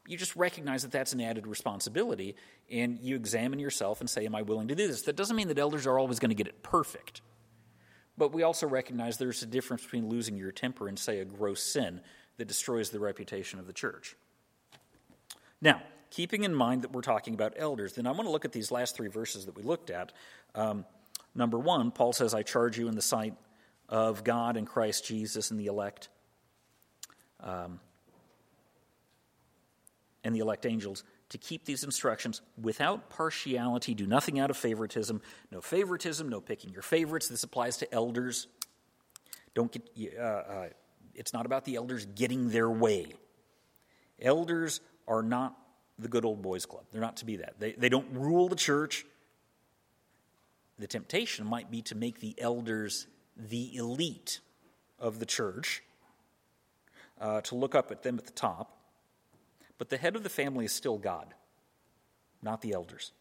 you 0.07 0.17
just 0.17 0.35
recognize 0.35 0.83
that 0.83 0.91
that's 0.91 1.13
an 1.13 1.21
added 1.21 1.45
responsibility 1.45 2.35
and 2.71 2.97
you 3.01 3.15
examine 3.15 3.59
yourself 3.59 3.99
and 3.99 4.09
say, 4.09 4.25
Am 4.25 4.35
I 4.35 4.41
willing 4.41 4.69
to 4.69 4.75
do 4.75 4.87
this? 4.87 5.03
That 5.03 5.17
doesn't 5.17 5.35
mean 5.35 5.49
that 5.49 5.59
elders 5.59 5.85
are 5.85 5.99
always 5.99 6.19
going 6.19 6.29
to 6.29 6.35
get 6.35 6.47
it 6.47 6.63
perfect. 6.63 7.21
But 8.17 8.33
we 8.33 8.41
also 8.41 8.67
recognize 8.67 9.17
there's 9.17 9.43
a 9.43 9.47
difference 9.47 9.83
between 9.83 10.09
losing 10.09 10.37
your 10.37 10.51
temper 10.51 10.87
and, 10.87 10.97
say, 10.97 11.19
a 11.19 11.25
gross 11.25 11.61
sin 11.61 12.01
that 12.37 12.47
destroys 12.47 12.89
the 12.89 12.99
reputation 12.99 13.59
of 13.59 13.67
the 13.67 13.73
church. 13.73 14.15
Now, 15.61 15.81
keeping 16.09 16.43
in 16.43 16.53
mind 16.53 16.83
that 16.83 16.91
we're 16.91 17.01
talking 17.01 17.33
about 17.33 17.53
elders, 17.57 17.93
then 17.93 18.07
I 18.07 18.11
want 18.11 18.23
to 18.23 18.31
look 18.31 18.45
at 18.45 18.51
these 18.51 18.71
last 18.71 18.95
three 18.95 19.09
verses 19.09 19.45
that 19.45 19.55
we 19.55 19.63
looked 19.63 19.89
at. 19.89 20.11
Um, 20.55 20.85
number 21.35 21.57
one, 21.57 21.91
Paul 21.91 22.13
says, 22.13 22.33
I 22.33 22.43
charge 22.43 22.77
you 22.77 22.87
in 22.87 22.95
the 22.95 23.01
sight 23.01 23.33
of 23.89 24.23
God 24.23 24.57
and 24.57 24.67
Christ 24.67 25.05
Jesus 25.05 25.51
and 25.51 25.59
the 25.59 25.67
elect. 25.67 26.09
Um, 27.41 27.79
and 30.23 30.35
the 30.35 30.39
elect 30.39 30.65
angels 30.65 31.03
to 31.29 31.37
keep 31.37 31.65
these 31.65 31.83
instructions 31.83 32.41
without 32.61 33.09
partiality. 33.09 33.93
Do 33.93 34.05
nothing 34.05 34.39
out 34.39 34.49
of 34.49 34.57
favoritism. 34.57 35.21
No 35.51 35.61
favoritism, 35.61 36.27
no 36.27 36.41
picking 36.41 36.71
your 36.71 36.81
favorites. 36.81 37.27
This 37.27 37.43
applies 37.43 37.77
to 37.77 37.93
elders. 37.93 38.47
Don't 39.53 39.71
get, 39.71 40.17
uh, 40.17 40.21
uh, 40.21 40.69
it's 41.15 41.33
not 41.33 41.45
about 41.45 41.65
the 41.65 41.75
elders 41.75 42.05
getting 42.05 42.49
their 42.49 42.69
way. 42.69 43.13
Elders 44.21 44.81
are 45.07 45.23
not 45.23 45.57
the 45.99 46.07
good 46.07 46.25
old 46.25 46.41
boys 46.41 46.65
club. 46.65 46.83
They're 46.91 47.01
not 47.01 47.17
to 47.17 47.25
be 47.25 47.37
that. 47.37 47.59
They, 47.59 47.71
they 47.73 47.89
don't 47.89 48.07
rule 48.13 48.49
the 48.49 48.55
church. 48.55 49.05
The 50.79 50.87
temptation 50.87 51.45
might 51.45 51.71
be 51.71 51.81
to 51.83 51.95
make 51.95 52.19
the 52.19 52.35
elders 52.37 53.07
the 53.35 53.75
elite 53.75 54.39
of 54.99 55.19
the 55.19 55.25
church, 55.25 55.83
uh, 57.19 57.41
to 57.41 57.55
look 57.55 57.75
up 57.75 57.91
at 57.91 58.03
them 58.03 58.17
at 58.17 58.25
the 58.25 58.31
top. 58.31 58.77
But 59.77 59.89
the 59.89 59.97
head 59.97 60.15
of 60.15 60.23
the 60.23 60.29
family 60.29 60.65
is 60.65 60.71
still 60.71 60.97
God, 60.97 61.33
not 62.41 62.61
the 62.61 62.73
elders. 62.73 63.11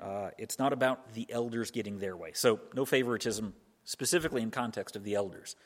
Uh, 0.00 0.30
it's 0.38 0.58
not 0.58 0.72
about 0.72 1.14
the 1.14 1.26
elders 1.30 1.70
getting 1.70 1.98
their 1.98 2.16
way. 2.16 2.30
So, 2.34 2.60
no 2.74 2.84
favoritism, 2.84 3.52
specifically 3.84 4.42
in 4.42 4.50
context 4.52 4.94
of 4.94 5.02
the 5.02 5.14
elders. 5.14 5.56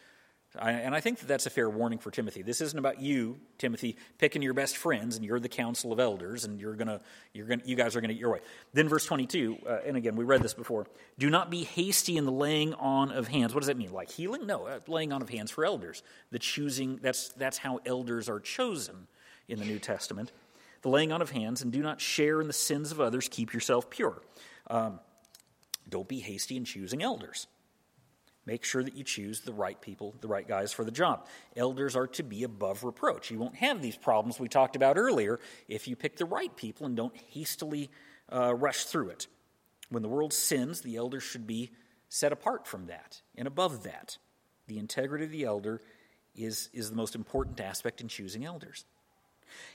I, 0.59 0.73
and 0.73 0.95
I 0.95 1.01
think 1.01 1.21
that 1.21 1.27
that's 1.27 1.47
a 1.47 1.51
fair 1.51 1.71
warning 1.71 1.99
for 1.99 2.11
Timothy. 2.11 2.43
This 2.43 2.61
isn't 2.61 2.79
about 2.79 3.01
you, 3.01 3.39
Timothy, 3.57 3.97
picking 4.19 4.43
your 4.43 4.53
best 4.53 4.77
friends 4.77 5.17
and 5.17 5.25
you're 5.25 5.41
the 5.41 5.49
council 5.49 5.93
of 5.93 6.01
elders 6.01 6.45
and 6.45 6.61
you're 6.61 6.75
gonna, 6.75 7.01
you're 7.33 7.47
gonna, 7.47 7.63
you 7.65 7.75
guys 7.75 7.97
are 7.97 8.01
going 8.01 8.09
to 8.09 8.15
get 8.15 8.21
your 8.21 8.33
way. 8.33 8.41
Then 8.75 8.87
verse 8.87 9.07
22, 9.07 9.59
uh, 9.67 9.79
and 9.87 9.97
again, 9.97 10.15
we 10.15 10.25
read 10.25 10.43
this 10.43 10.53
before. 10.53 10.87
Do 11.19 11.31
not 11.31 11.51
be 11.51 11.65
hasty 11.65 12.19
in 12.19 12.27
the 12.27 12.33
laying 12.33 12.75
on 12.75 13.11
of 13.13 13.29
hands. 13.29 13.55
What 13.55 13.61
does 13.61 13.69
that 13.69 13.79
mean? 13.79 13.93
Like 13.93 14.11
healing? 14.11 14.47
No, 14.47 14.67
uh, 14.67 14.81
laying 14.87 15.13
on 15.13 15.23
of 15.23 15.31
hands 15.31 15.51
for 15.51 15.65
elders. 15.65 16.03
The 16.33 16.39
choosing, 16.39 16.99
that's, 17.01 17.31
that's 17.31 17.57
how 17.57 17.81
elders 17.87 18.29
are 18.29 18.41
chosen 18.41 19.07
in 19.49 19.59
the 19.59 19.65
New 19.65 19.79
Testament. 19.79 20.33
The 20.83 20.91
laying 20.91 21.13
on 21.13 21.23
of 21.23 21.31
hands, 21.31 21.63
and 21.63 21.73
do 21.73 21.81
not 21.81 22.01
share 22.01 22.41
in 22.41 22.47
the 22.47 22.53
sins 22.53 22.93
of 22.93 23.01
others. 23.01 23.29
Keep 23.31 23.55
yourself 23.55 23.89
pure. 23.89 24.21
Um, 24.69 25.01
don't 25.89 26.09
be 26.09 26.21
hasty 26.21 26.57
in 26.57 26.65
choosing 26.65 27.03
elders. 27.03 27.47
Make 28.45 28.65
sure 28.65 28.83
that 28.83 28.97
you 28.97 29.05
choose 29.05 29.41
the 29.41 29.53
right 29.53 29.81
people, 29.81 30.15
the 30.21 30.29
right 30.29 30.47
guys 30.47 30.73
for 30.73 30.85
the 30.85 30.91
job. 30.91 31.27
Elders 31.57 31.95
are 31.95 32.09
to 32.09 32.25
be 32.25 32.43
above 32.43 32.83
reproach. 32.83 33.31
You 33.31 33.39
won't 33.39 33.57
have 33.57 33.81
these 33.81 33.97
problems 33.97 34.41
we 34.41 34.49
talked 34.49 34.75
about 34.75 34.99
earlier 34.99 35.39
if 35.69 35.87
you 35.87 35.95
pick 35.95 36.17
the 36.17 36.25
right 36.25 36.55
people 36.57 36.87
and 36.87 36.97
don't 36.97 37.17
hastily 37.17 37.91
uh, 38.33 38.55
rush 38.55 38.85
through 38.85 39.11
it. 39.11 39.29
When 39.91 40.03
the 40.03 40.09
world 40.09 40.33
sins, 40.33 40.81
the 40.81 40.97
elders 40.97 41.23
should 41.23 41.47
be 41.47 41.71
set 42.09 42.33
apart 42.33 42.67
from 42.67 42.87
that 42.87 43.23
and 43.37 43.47
above 43.47 43.85
that. 43.85 44.19
The 44.67 44.79
integrity 44.79 45.25
of 45.25 45.31
the 45.31 45.45
elder 45.45 45.81
is, 46.35 46.69
is 46.73 46.91
the 46.91 46.97
most 46.97 47.15
important 47.15 47.61
aspect 47.61 48.01
in 48.01 48.09
choosing 48.09 48.45
elders. 48.45 48.85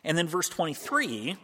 And 0.04 0.18
then 0.18 0.28
verse 0.28 0.50
23, 0.50 1.38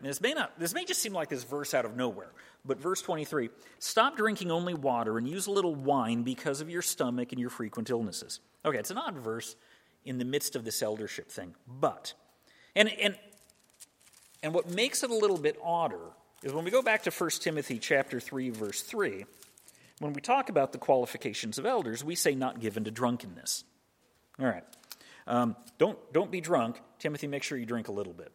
this 0.00 0.20
may 0.20 0.34
not 0.34 0.58
this 0.58 0.74
may 0.74 0.84
just 0.84 1.00
seem 1.00 1.12
like 1.12 1.28
this 1.28 1.44
verse 1.44 1.72
out 1.72 1.84
of 1.84 1.96
nowhere, 1.96 2.32
but 2.64 2.80
verse 2.80 3.02
23, 3.02 3.50
stop 3.78 4.16
drinking 4.16 4.50
only 4.50 4.74
water 4.74 5.18
and 5.18 5.28
use 5.28 5.46
a 5.46 5.50
little 5.50 5.74
wine 5.74 6.22
because 6.22 6.60
of 6.60 6.70
your 6.70 6.82
stomach 6.82 7.32
and 7.32 7.40
your 7.40 7.50
frequent 7.50 7.90
illnesses. 7.90 8.40
Okay, 8.64 8.78
it's 8.78 8.90
an 8.90 8.98
odd 8.98 9.18
verse 9.18 9.56
in 10.04 10.18
the 10.18 10.24
midst 10.24 10.56
of 10.56 10.64
this 10.64 10.82
eldership 10.82 11.30
thing. 11.30 11.54
But 11.66 12.14
and 12.74 12.88
and 13.00 13.16
and 14.42 14.54
what 14.54 14.70
makes 14.70 15.02
it 15.02 15.10
a 15.10 15.14
little 15.14 15.38
bit 15.38 15.58
odder 15.62 16.10
is 16.42 16.52
when 16.52 16.64
we 16.64 16.70
go 16.70 16.82
back 16.82 17.02
to 17.04 17.10
1 17.10 17.30
Timothy 17.40 17.78
chapter 17.78 18.20
3 18.20 18.50
verse 18.50 18.82
3, 18.82 19.24
when 20.00 20.12
we 20.12 20.20
talk 20.20 20.48
about 20.48 20.72
the 20.72 20.78
qualifications 20.78 21.58
of 21.58 21.66
elders, 21.66 22.02
we 22.02 22.14
say 22.14 22.34
not 22.34 22.60
given 22.60 22.84
to 22.84 22.90
drunkenness. 22.90 23.64
All 24.40 24.46
right. 24.46 24.64
Um, 25.26 25.56
don't, 25.78 25.98
don't 26.12 26.30
be 26.30 26.40
drunk. 26.40 26.80
Timothy, 26.98 27.26
make 27.26 27.42
sure 27.42 27.56
you 27.56 27.66
drink 27.66 27.88
a 27.88 27.92
little 27.92 28.12
bit. 28.12 28.32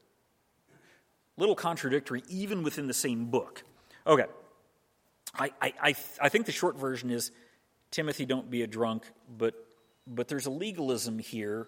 Little 1.38 1.56
contradictory, 1.56 2.24
even 2.30 2.63
within 2.63 2.88
the 2.88 2.94
same 2.94 3.26
book. 3.26 3.63
Okay. 4.06 4.26
I, 5.36 5.52
I, 5.62 5.74
I, 5.82 5.96
I 6.22 6.30
think 6.30 6.46
the 6.46 6.52
short 6.52 6.78
version 6.78 7.10
is 7.12 7.32
Timothy, 7.92 8.26
don't 8.26 8.50
be 8.50 8.62
a 8.62 8.68
drunk, 8.68 9.04
but, 9.38 9.54
but 10.08 10.28
there's 10.28 10.46
a 10.46 10.52
legalism 10.52 11.20
here. 11.20 11.68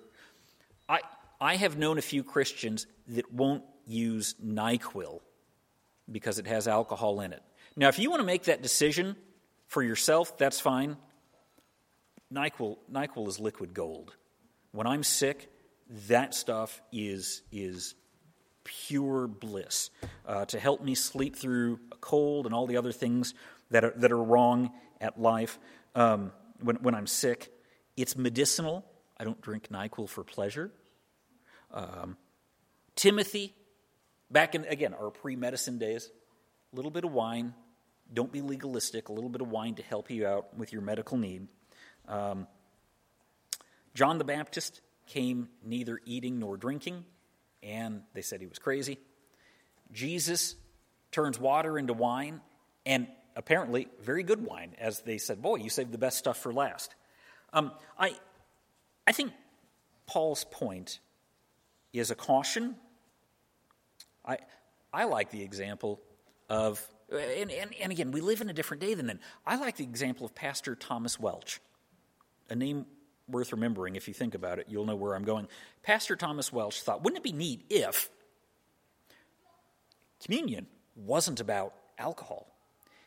I, 0.90 1.02
I 1.40 1.56
have 1.56 1.78
known 1.78 1.98
a 1.98 2.02
few 2.02 2.24
Christians 2.24 2.88
that 3.10 3.32
won't 3.34 3.64
use 3.86 4.36
NyQuil 4.44 5.20
because 6.12 6.40
it 6.40 6.48
has 6.48 6.68
alcohol 6.68 7.22
in 7.22 7.34
it. 7.34 7.42
Now, 7.76 7.88
if 7.88 8.00
you 8.00 8.10
want 8.10 8.20
to 8.20 8.26
make 8.26 8.44
that 8.44 8.62
decision 8.62 9.16
for 9.68 9.82
yourself, 9.82 10.38
that's 10.38 10.60
fine. 10.60 10.98
NyQuil, 12.34 12.78
NyQuil 12.92 13.28
is 13.28 13.40
liquid 13.40 13.74
gold. 13.74 14.14
When 14.72 14.88
I'm 14.88 15.04
sick, 15.04 15.52
that 16.08 16.34
stuff 16.34 16.82
is, 16.92 17.42
is 17.52 17.96
pure 18.64 19.28
bliss 19.28 19.90
uh, 20.28 20.46
to 20.46 20.60
help 20.60 20.82
me 20.82 20.96
sleep 20.96 21.36
through 21.36 21.80
a 21.92 21.96
cold 21.98 22.46
and 22.46 22.54
all 22.54 22.68
the 22.68 22.78
other 22.78 22.92
things 22.92 23.34
that 23.70 23.84
are, 23.84 23.94
that 23.98 24.12
are 24.12 24.24
wrong 24.24 24.72
at 25.00 25.20
life 25.20 25.60
um, 25.96 26.32
when, 26.60 26.78
when 26.78 26.96
I'm 26.96 27.08
sick. 27.08 27.52
It's 27.98 28.16
medicinal. 28.16 28.86
I 29.18 29.24
don't 29.24 29.42
drink 29.42 29.70
NyQuil 29.70 30.10
for 30.10 30.24
pleasure. 30.24 30.72
Um, 31.74 32.18
Timothy, 32.96 33.54
back 34.30 34.56
in, 34.56 34.66
again, 34.66 34.94
our 34.94 35.10
pre 35.10 35.36
medicine 35.36 35.78
days, 35.78 36.10
a 36.72 36.76
little 36.76 36.92
bit 36.92 37.04
of 37.04 37.12
wine. 37.12 37.54
Don't 38.14 38.32
be 38.32 38.42
legalistic, 38.42 39.10
a 39.10 39.14
little 39.14 39.30
bit 39.30 39.42
of 39.42 39.50
wine 39.50 39.76
to 39.76 39.84
help 39.84 40.12
you 40.12 40.28
out 40.28 40.58
with 40.58 40.74
your 40.74 40.82
medical 40.82 41.18
need. 41.18 41.48
Um, 42.08 42.48
John 43.94 44.18
the 44.18 44.26
Baptist 44.26 44.82
came 45.08 45.50
neither 45.64 46.00
eating 46.06 46.40
nor 46.40 46.58
drinking, 46.58 47.06
and 47.64 48.02
they 48.14 48.22
said 48.22 48.42
he 48.42 48.48
was 48.48 48.60
crazy. 48.60 48.98
Jesus 49.92 50.56
turns 51.12 51.40
water 51.40 51.78
into 51.78 51.94
wine, 51.94 52.42
and 52.86 53.08
apparently 53.36 53.88
very 54.02 54.24
good 54.24 54.46
wine, 54.46 54.76
as 54.80 55.02
they 55.02 55.18
said, 55.18 55.42
Boy, 55.42 55.58
you 55.58 55.70
saved 55.70 55.92
the 55.92 55.98
best 55.98 56.18
stuff 56.18 56.38
for 56.38 56.54
last. 56.54 56.96
Um, 57.54 57.72
I, 58.00 58.16
I 59.06 59.12
think 59.12 59.34
Paul's 60.06 60.46
point 60.46 61.00
is 61.94 62.12
a 62.12 62.16
caution. 62.16 62.76
I, 64.26 64.38
I 64.94 65.06
like 65.06 65.32
the 65.32 65.42
example 65.42 66.00
of, 66.50 66.86
and, 67.12 67.52
and, 67.52 67.74
and 67.82 67.92
again, 67.92 68.12
we 68.12 68.22
live 68.22 68.42
in 68.42 68.50
a 68.50 68.54
different 68.54 68.82
day 68.82 68.94
than 68.94 69.08
then. 69.08 69.20
I 69.46 69.58
like 69.58 69.78
the 69.78 69.84
example 69.84 70.26
of 70.26 70.34
Pastor 70.36 70.76
Thomas 70.76 71.20
Welch, 71.20 71.60
a 72.50 72.56
name 72.56 72.86
worth 73.32 73.52
remembering 73.52 73.96
if 73.96 74.08
you 74.08 74.14
think 74.14 74.36
about 74.36 74.60
it. 74.60 74.68
You'll 74.70 74.86
know 74.86 74.96
where 74.96 75.16
I'm 75.16 75.24
going. 75.24 75.48
Pastor 75.84 76.16
Thomas 76.16 76.52
Welch 76.52 76.82
thought, 76.82 77.04
wouldn't 77.04 77.20
it 77.20 77.24
be 77.24 77.32
neat 77.32 77.66
if 77.70 78.10
communion 80.24 80.68
wasn't 80.96 81.40
about 81.40 81.74
alcohol? 81.98 82.48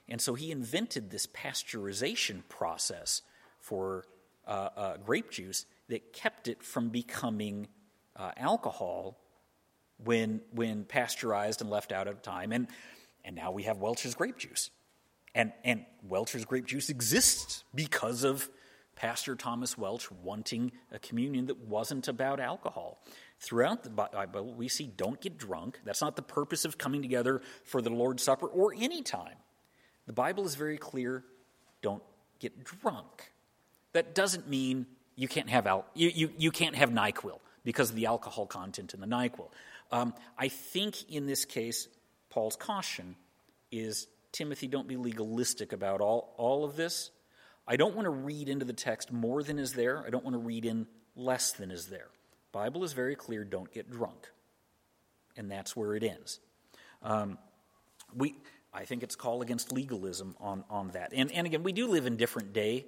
And 0.08 0.20
so 0.20 0.34
he 0.34 0.50
invented 0.50 1.10
this 1.10 1.26
pasteurization 1.26 2.42
process 2.48 3.22
for 3.58 4.04
uh, 4.46 4.68
uh, 4.76 4.96
grape 4.98 5.30
juice 5.30 5.64
that 5.88 6.12
kept 6.12 6.48
it 6.48 6.62
from 6.62 6.90
becoming 6.90 7.68
uh, 8.16 8.32
alcohol 8.36 9.18
when, 10.02 10.40
when 10.52 10.84
pasteurized 10.84 11.60
and 11.60 11.70
left 11.70 11.92
out 11.92 12.08
of 12.08 12.22
time. 12.22 12.52
And, 12.52 12.68
and 13.24 13.36
now 13.36 13.52
we 13.52 13.62
have 13.64 13.78
Welch's 13.78 14.14
grape 14.14 14.38
juice. 14.38 14.70
And, 15.34 15.52
and 15.64 15.84
Welch's 16.06 16.44
grape 16.44 16.66
juice 16.66 16.90
exists 16.90 17.64
because 17.74 18.24
of 18.24 18.48
Pastor 18.96 19.34
Thomas 19.34 19.76
Welch 19.76 20.10
wanting 20.10 20.72
a 20.92 20.98
communion 20.98 21.46
that 21.46 21.58
wasn't 21.58 22.08
about 22.08 22.40
alcohol. 22.40 23.02
Throughout 23.40 23.82
the 23.82 23.90
Bible, 23.90 24.54
we 24.54 24.68
see 24.68 24.86
don't 24.86 25.20
get 25.20 25.36
drunk. 25.36 25.80
That's 25.84 26.00
not 26.00 26.16
the 26.16 26.22
purpose 26.22 26.64
of 26.64 26.78
coming 26.78 27.02
together 27.02 27.42
for 27.64 27.82
the 27.82 27.90
Lord's 27.90 28.22
Supper 28.22 28.46
or 28.46 28.72
any 28.78 29.02
time. 29.02 29.36
The 30.06 30.12
Bible 30.12 30.46
is 30.46 30.54
very 30.54 30.78
clear 30.78 31.24
don't 31.82 32.02
get 32.38 32.64
drunk. 32.64 33.32
That 33.92 34.14
doesn't 34.14 34.48
mean 34.48 34.86
you 35.16 35.28
can't 35.28 35.50
have, 35.50 35.66
al- 35.66 35.86
you, 35.94 36.10
you, 36.14 36.30
you 36.38 36.50
can't 36.50 36.74
have 36.74 36.90
NyQuil 36.90 37.38
because 37.64 37.90
of 37.90 37.96
the 37.96 38.06
alcohol 38.06 38.46
content 38.46 38.94
in 38.94 39.00
the 39.00 39.06
NyQuil. 39.06 39.48
Um, 39.92 40.14
I 40.38 40.48
think 40.48 41.10
in 41.10 41.26
this 41.26 41.44
case, 41.44 41.88
Paul's 42.30 42.56
caution 42.56 43.16
is 43.70 44.06
Timothy, 44.32 44.66
don't 44.66 44.88
be 44.88 44.96
legalistic 44.96 45.72
about 45.72 46.00
all, 46.00 46.34
all 46.36 46.64
of 46.64 46.76
this. 46.76 47.10
I 47.66 47.76
don't 47.76 47.94
want 47.94 48.06
to 48.06 48.10
read 48.10 48.48
into 48.48 48.64
the 48.64 48.72
text 48.72 49.12
more 49.12 49.42
than 49.42 49.58
is 49.58 49.72
there. 49.72 50.04
I 50.06 50.10
don't 50.10 50.24
want 50.24 50.34
to 50.34 50.40
read 50.40 50.64
in 50.64 50.86
less 51.16 51.52
than 51.52 51.70
is 51.70 51.86
there. 51.86 52.08
Bible 52.52 52.84
is 52.84 52.92
very 52.92 53.16
clear 53.16 53.44
don't 53.44 53.72
get 53.72 53.90
drunk. 53.90 54.28
And 55.36 55.50
that's 55.50 55.74
where 55.74 55.94
it 55.94 56.04
ends. 56.04 56.40
Um, 57.02 57.38
we, 58.14 58.36
I 58.72 58.84
think 58.84 59.02
it's 59.02 59.16
call 59.16 59.42
against 59.42 59.72
legalism 59.72 60.36
on, 60.40 60.64
on 60.70 60.88
that. 60.90 61.12
And, 61.14 61.32
and 61.32 61.46
again, 61.46 61.62
we 61.62 61.72
do 61.72 61.88
live 61.88 62.06
in 62.06 62.16
different 62.16 62.52
day 62.52 62.86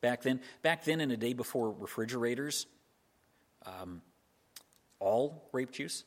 back 0.00 0.22
then. 0.22 0.40
Back 0.62 0.84
then, 0.84 1.00
in 1.00 1.10
a 1.10 1.16
day 1.16 1.32
before 1.32 1.72
refrigerators, 1.72 2.66
um, 3.66 4.02
all 4.98 5.48
grape 5.50 5.72
juice 5.72 6.04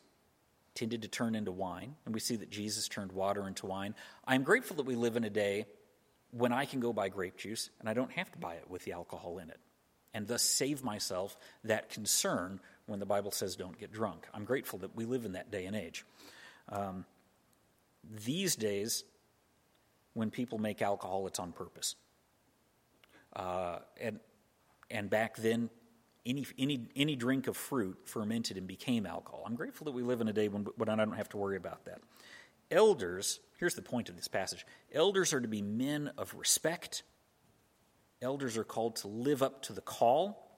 tended 0.76 1.02
to 1.02 1.08
turn 1.08 1.36
into 1.36 1.52
wine. 1.52 1.96
And 2.06 2.14
we 2.14 2.20
see 2.20 2.36
that 2.38 2.50
Jesus 2.50 2.88
turned 2.88 3.12
water 3.12 3.48
into 3.48 3.66
wine. 3.66 3.96
I'm 4.26 4.44
grateful 4.44 4.78
that 4.78 4.86
we 4.86 4.96
live 4.96 5.16
in 5.16 5.24
a 5.24 5.30
day 5.30 5.66
when 6.36 6.52
I 6.52 6.66
can 6.66 6.80
go 6.80 6.92
buy 6.94 7.10
grape 7.10 7.38
juice 7.38 7.70
and 7.80 7.88
I 7.88 7.94
don't 7.94 8.12
have 8.12 8.32
to 8.32 8.38
buy 8.38 8.56
it 8.56 8.70
with 8.70 8.84
the 8.84 8.94
alcohol 8.94 9.38
in 9.38 9.50
it, 9.50 9.60
and 10.14 10.28
thus 10.28 10.42
save 10.42 10.84
myself 10.84 11.38
that 11.64 11.90
concern 11.90 12.60
when 12.86 13.00
the 13.00 13.06
Bible 13.06 13.32
says 13.32 13.56
don't 13.56 13.78
get 13.78 13.92
drunk. 13.92 14.28
I'm 14.34 14.46
grateful 14.46 14.80
that 14.80 14.96
we 14.96 15.06
live 15.06 15.26
in 15.26 15.34
that 15.34 15.52
day 15.52 15.66
and 15.66 15.76
age. 15.76 16.06
Um, 16.70 17.06
these 18.26 18.56
days, 18.56 19.04
when 20.14 20.30
people 20.30 20.58
make 20.58 20.82
alcohol, 20.82 21.28
it's 21.28 21.40
on 21.40 21.52
purpose. 21.52 21.96
Uh, 23.36 23.80
and, 24.00 24.20
and 24.92 25.10
back 25.10 25.38
then, 25.38 25.70
any, 26.26 26.46
any, 26.58 26.88
any 26.96 27.16
drink 27.16 27.48
of 27.48 27.58
fruit 27.58 27.98
fermented 28.06 28.58
and 28.58 28.68
became 28.68 29.06
alcohol. 29.06 29.44
I'm 29.46 29.56
grateful 29.56 29.86
that 29.86 29.92
we 29.92 30.04
live 30.04 30.22
in 30.22 30.28
a 30.28 30.34
day 30.34 30.48
when, 30.48 30.64
when 30.78 30.90
I 30.90 30.96
don't 30.96 31.14
have 31.14 31.30
to 31.30 31.38
worry 31.38 31.58
about 31.58 31.86
that. 31.86 32.02
Elders 32.74 33.40
Here's 33.64 33.76
the 33.76 33.82
point 33.82 34.10
of 34.10 34.18
this 34.18 34.28
passage 34.28 34.66
elders 34.92 35.32
are 35.32 35.40
to 35.40 35.48
be 35.48 35.62
men 35.62 36.12
of 36.18 36.36
respect, 36.36 37.04
elders 38.22 38.58
are 38.58 38.66
called 38.66 38.98
to 38.98 39.08
live 39.08 39.42
up 39.42 39.62
to 39.62 39.74
the 39.74 39.80
call, 39.80 40.52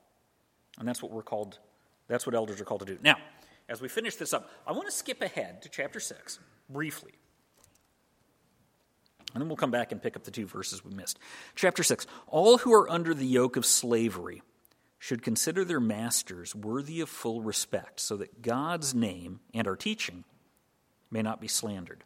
and 0.80 0.88
that's 0.88 1.04
what 1.04 1.12
we're 1.12 1.21
called, 1.21 1.60
that's 2.08 2.25
what 2.25 2.34
elders 2.34 2.60
are 2.60 2.65
called 2.65 2.80
to 2.80 2.88
do. 2.88 2.97
Now, 3.04 3.17
as 3.69 3.80
we 3.80 3.89
finish 3.89 4.15
this 4.15 4.34
up, 4.34 4.49
I 4.65 4.71
want 4.71 4.86
to 4.86 4.91
skip 4.91 5.21
ahead 5.21 5.62
to 5.62 5.69
chapter 5.69 5.99
6 5.99 6.39
briefly. 6.67 7.12
And 9.36 9.39
then 9.39 9.49
we'll 9.49 9.56
come 9.56 9.69
back 9.69 9.91
and 9.91 10.01
pick 10.01 10.15
up 10.15 10.23
the 10.23 10.32
two 10.32 10.47
verses 10.47 10.84
we 10.84 10.91
missed. 10.91 11.19
Chapter 11.54 11.84
6 11.84 12.08
All 12.25 12.58
who 12.58 12.73
are 12.73 12.89
under 12.89 13.13
the 13.13 13.28
yoke 13.28 13.56
of 13.56 13.67
slavery 13.67 14.41
should 14.97 15.21
consider 15.21 15.63
their 15.63 15.80
masters 15.80 16.56
worthy 16.56 17.01
of 17.01 17.10
full 17.10 17.43
respect, 17.43 17.99
so 17.99 18.17
that 18.17 18.41
God's 18.41 18.95
name 18.95 19.41
and 19.54 19.67
our 19.67 19.75
teaching 19.75 20.23
may 21.15 21.21
not 21.21 21.39
be 21.39 21.47
slandered. 21.47 22.04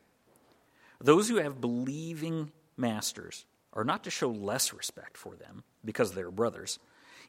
Those 1.01 1.27
who 1.27 1.37
have 1.37 1.59
believing 1.59 2.51
masters 2.77 3.43
are 3.73 3.83
not 3.83 4.03
to 4.03 4.11
show 4.11 4.29
less 4.29 4.71
respect 4.71 5.17
for 5.17 5.35
them 5.35 5.63
because 5.83 6.11
they 6.11 6.21
are 6.21 6.29
brothers. 6.29 6.77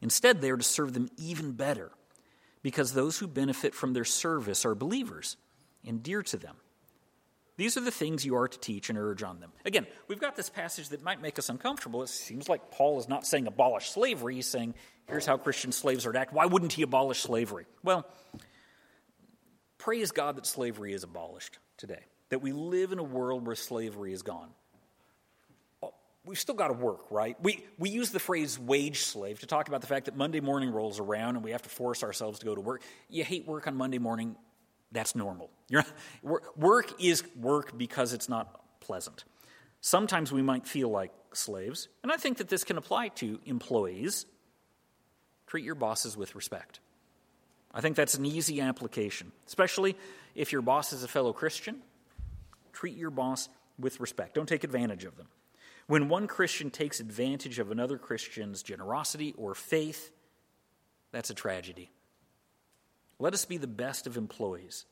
Instead, 0.03 0.43
they 0.43 0.51
are 0.51 0.59
to 0.59 0.63
serve 0.63 0.93
them 0.93 1.09
even 1.17 1.53
better 1.53 1.91
because 2.61 2.93
those 2.93 3.17
who 3.17 3.27
benefit 3.27 3.75
from 3.75 3.95
their 3.95 4.05
service 4.05 4.67
are 4.67 4.75
believers 4.75 5.39
and 5.83 6.03
dear 6.03 6.23
to 6.23 6.37
them. 6.37 6.57
These 7.57 7.79
are 7.79 7.83
the 7.83 7.91
things 7.91 8.27
you 8.27 8.37
are 8.37 8.49
to 8.49 8.59
teach 8.59 8.91
and 8.91 8.99
urge 8.99 9.23
on 9.23 9.41
them. 9.41 9.51
Again, 9.65 9.87
we've 10.07 10.21
got 10.21 10.37
this 10.37 10.51
passage 10.51 10.91
that 10.91 11.03
might 11.03 11.23
make 11.23 11.39
us 11.39 11.49
uncomfortable. 11.49 12.03
It 12.03 12.11
seems 12.11 12.47
like 12.47 12.71
Paul 12.71 12.99
is 12.99 13.09
not 13.09 13.27
saying 13.27 13.47
abolish 13.47 13.89
slavery. 13.89 14.35
He's 14.35 14.47
saying, 14.47 14.75
here's 15.07 15.25
how 15.25 15.39
Christian 15.39 15.73
slaves 15.73 16.05
are 16.05 16.13
to 16.13 16.19
act. 16.19 16.35
Why 16.35 16.45
wouldn't 16.45 16.75
he 16.75 16.83
abolish 16.83 17.21
slavery? 17.21 17.65
Well, 17.83 18.07
praise 19.79 20.11
God 20.13 20.37
that 20.37 20.45
slavery 20.45 20.93
is 20.93 21.05
abolished 21.05 21.59
today 21.81 22.05
that 22.29 22.41
we 22.41 22.53
live 22.53 22.93
in 22.93 22.99
a 22.99 23.03
world 23.05 23.47
where 23.47 23.57
slavery 23.57 24.13
is 24.13 24.23
gone. 24.23 24.51
Oh, 25.83 25.93
we've 26.25 26.39
still 26.39 26.55
got 26.55 26.69
to 26.69 26.75
work, 26.75 27.11
right? 27.11 27.37
We, 27.43 27.65
we 27.79 27.91
use 27.91 28.11
the 28.11 28.21
phrase 28.21 28.59
wage 28.59 29.01
slave 29.01 29.41
to 29.41 29.47
talk 29.47 29.69
about 29.69 29.81
the 29.81 29.87
fact 29.87 30.05
that 30.05 30.17
Monday 30.17 30.41
morning 30.41 30.71
rolls 30.71 31.01
around 31.01 31.37
and 31.37 31.45
we 31.45 31.51
have 31.51 31.63
to 31.63 31.69
force 31.69 32.03
ourselves 32.05 32.39
to 32.39 32.47
go 32.47 32.55
to 32.55 32.61
work. 32.61 32.83
You 33.09 33.25
hate 33.25 33.47
work 33.47 33.67
on 33.67 33.77
Monday 33.77 33.99
morning, 33.99 34.37
That's 34.93 35.17
normal. 35.17 35.51
work 36.23 37.03
is 37.03 37.25
work 37.37 37.77
because 37.77 38.13
it's 38.13 38.29
not 38.29 38.61
pleasant. 38.81 39.25
Sometimes 39.81 40.31
we 40.31 40.43
might 40.43 40.67
feel 40.67 40.91
like 40.91 41.11
slaves, 41.33 41.89
and 42.03 42.13
I 42.13 42.17
think 42.17 42.39
that 42.39 42.49
this 42.49 42.65
can 42.65 42.77
apply 42.77 43.09
to 43.09 43.41
employees. 43.47 44.27
Treat 45.47 45.65
your 45.65 45.75
bosses 45.75 46.17
with 46.17 46.35
respect. 46.35 46.81
I 47.73 47.81
think 47.81 47.97
that's 47.97 48.15
an 48.15 48.27
easy 48.27 48.61
application, 48.61 49.33
especially 49.47 49.97
if 50.35 50.53
your 50.53 50.63
boss 50.63 50.93
is 50.93 51.05
a 51.05 51.09
fellow 51.09 51.33
Christian. 51.33 51.83
Treat 52.73 52.97
your 52.97 53.11
boss 53.11 53.49
with 53.79 54.01
respect. 54.01 54.35
Don't 54.35 54.49
take 54.49 54.65
advantage 54.65 55.05
of 55.05 55.17
them. 55.17 55.29
When 55.87 56.09
one 56.09 56.27
Christian 56.27 56.71
takes 56.71 57.01
advantage 57.01 57.59
of 57.59 57.71
another 57.71 57.99
Christian's 57.99 58.63
generosity 58.63 59.35
or 59.37 59.55
faith, 59.55 60.11
that's 61.13 61.31
a 61.31 61.35
tragedy. 61.35 61.91
Let 63.19 63.35
us 63.35 63.45
be 63.45 63.59
the 63.59 63.67
best 63.67 64.07
of 64.07 64.17
employees 64.17 64.87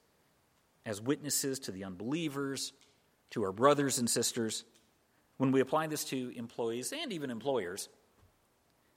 as 0.84 1.00
witnesses 1.00 1.58
to 1.60 1.72
the 1.72 1.84
unbelievers, 1.84 2.72
to 3.30 3.44
our 3.44 3.52
brothers 3.52 3.98
and 3.98 4.08
sisters. 4.08 4.64
When 5.36 5.52
we 5.52 5.60
apply 5.60 5.86
this 5.86 6.04
to 6.06 6.32
employees 6.36 6.92
and 6.92 7.12
even 7.12 7.30
employers, 7.30 7.88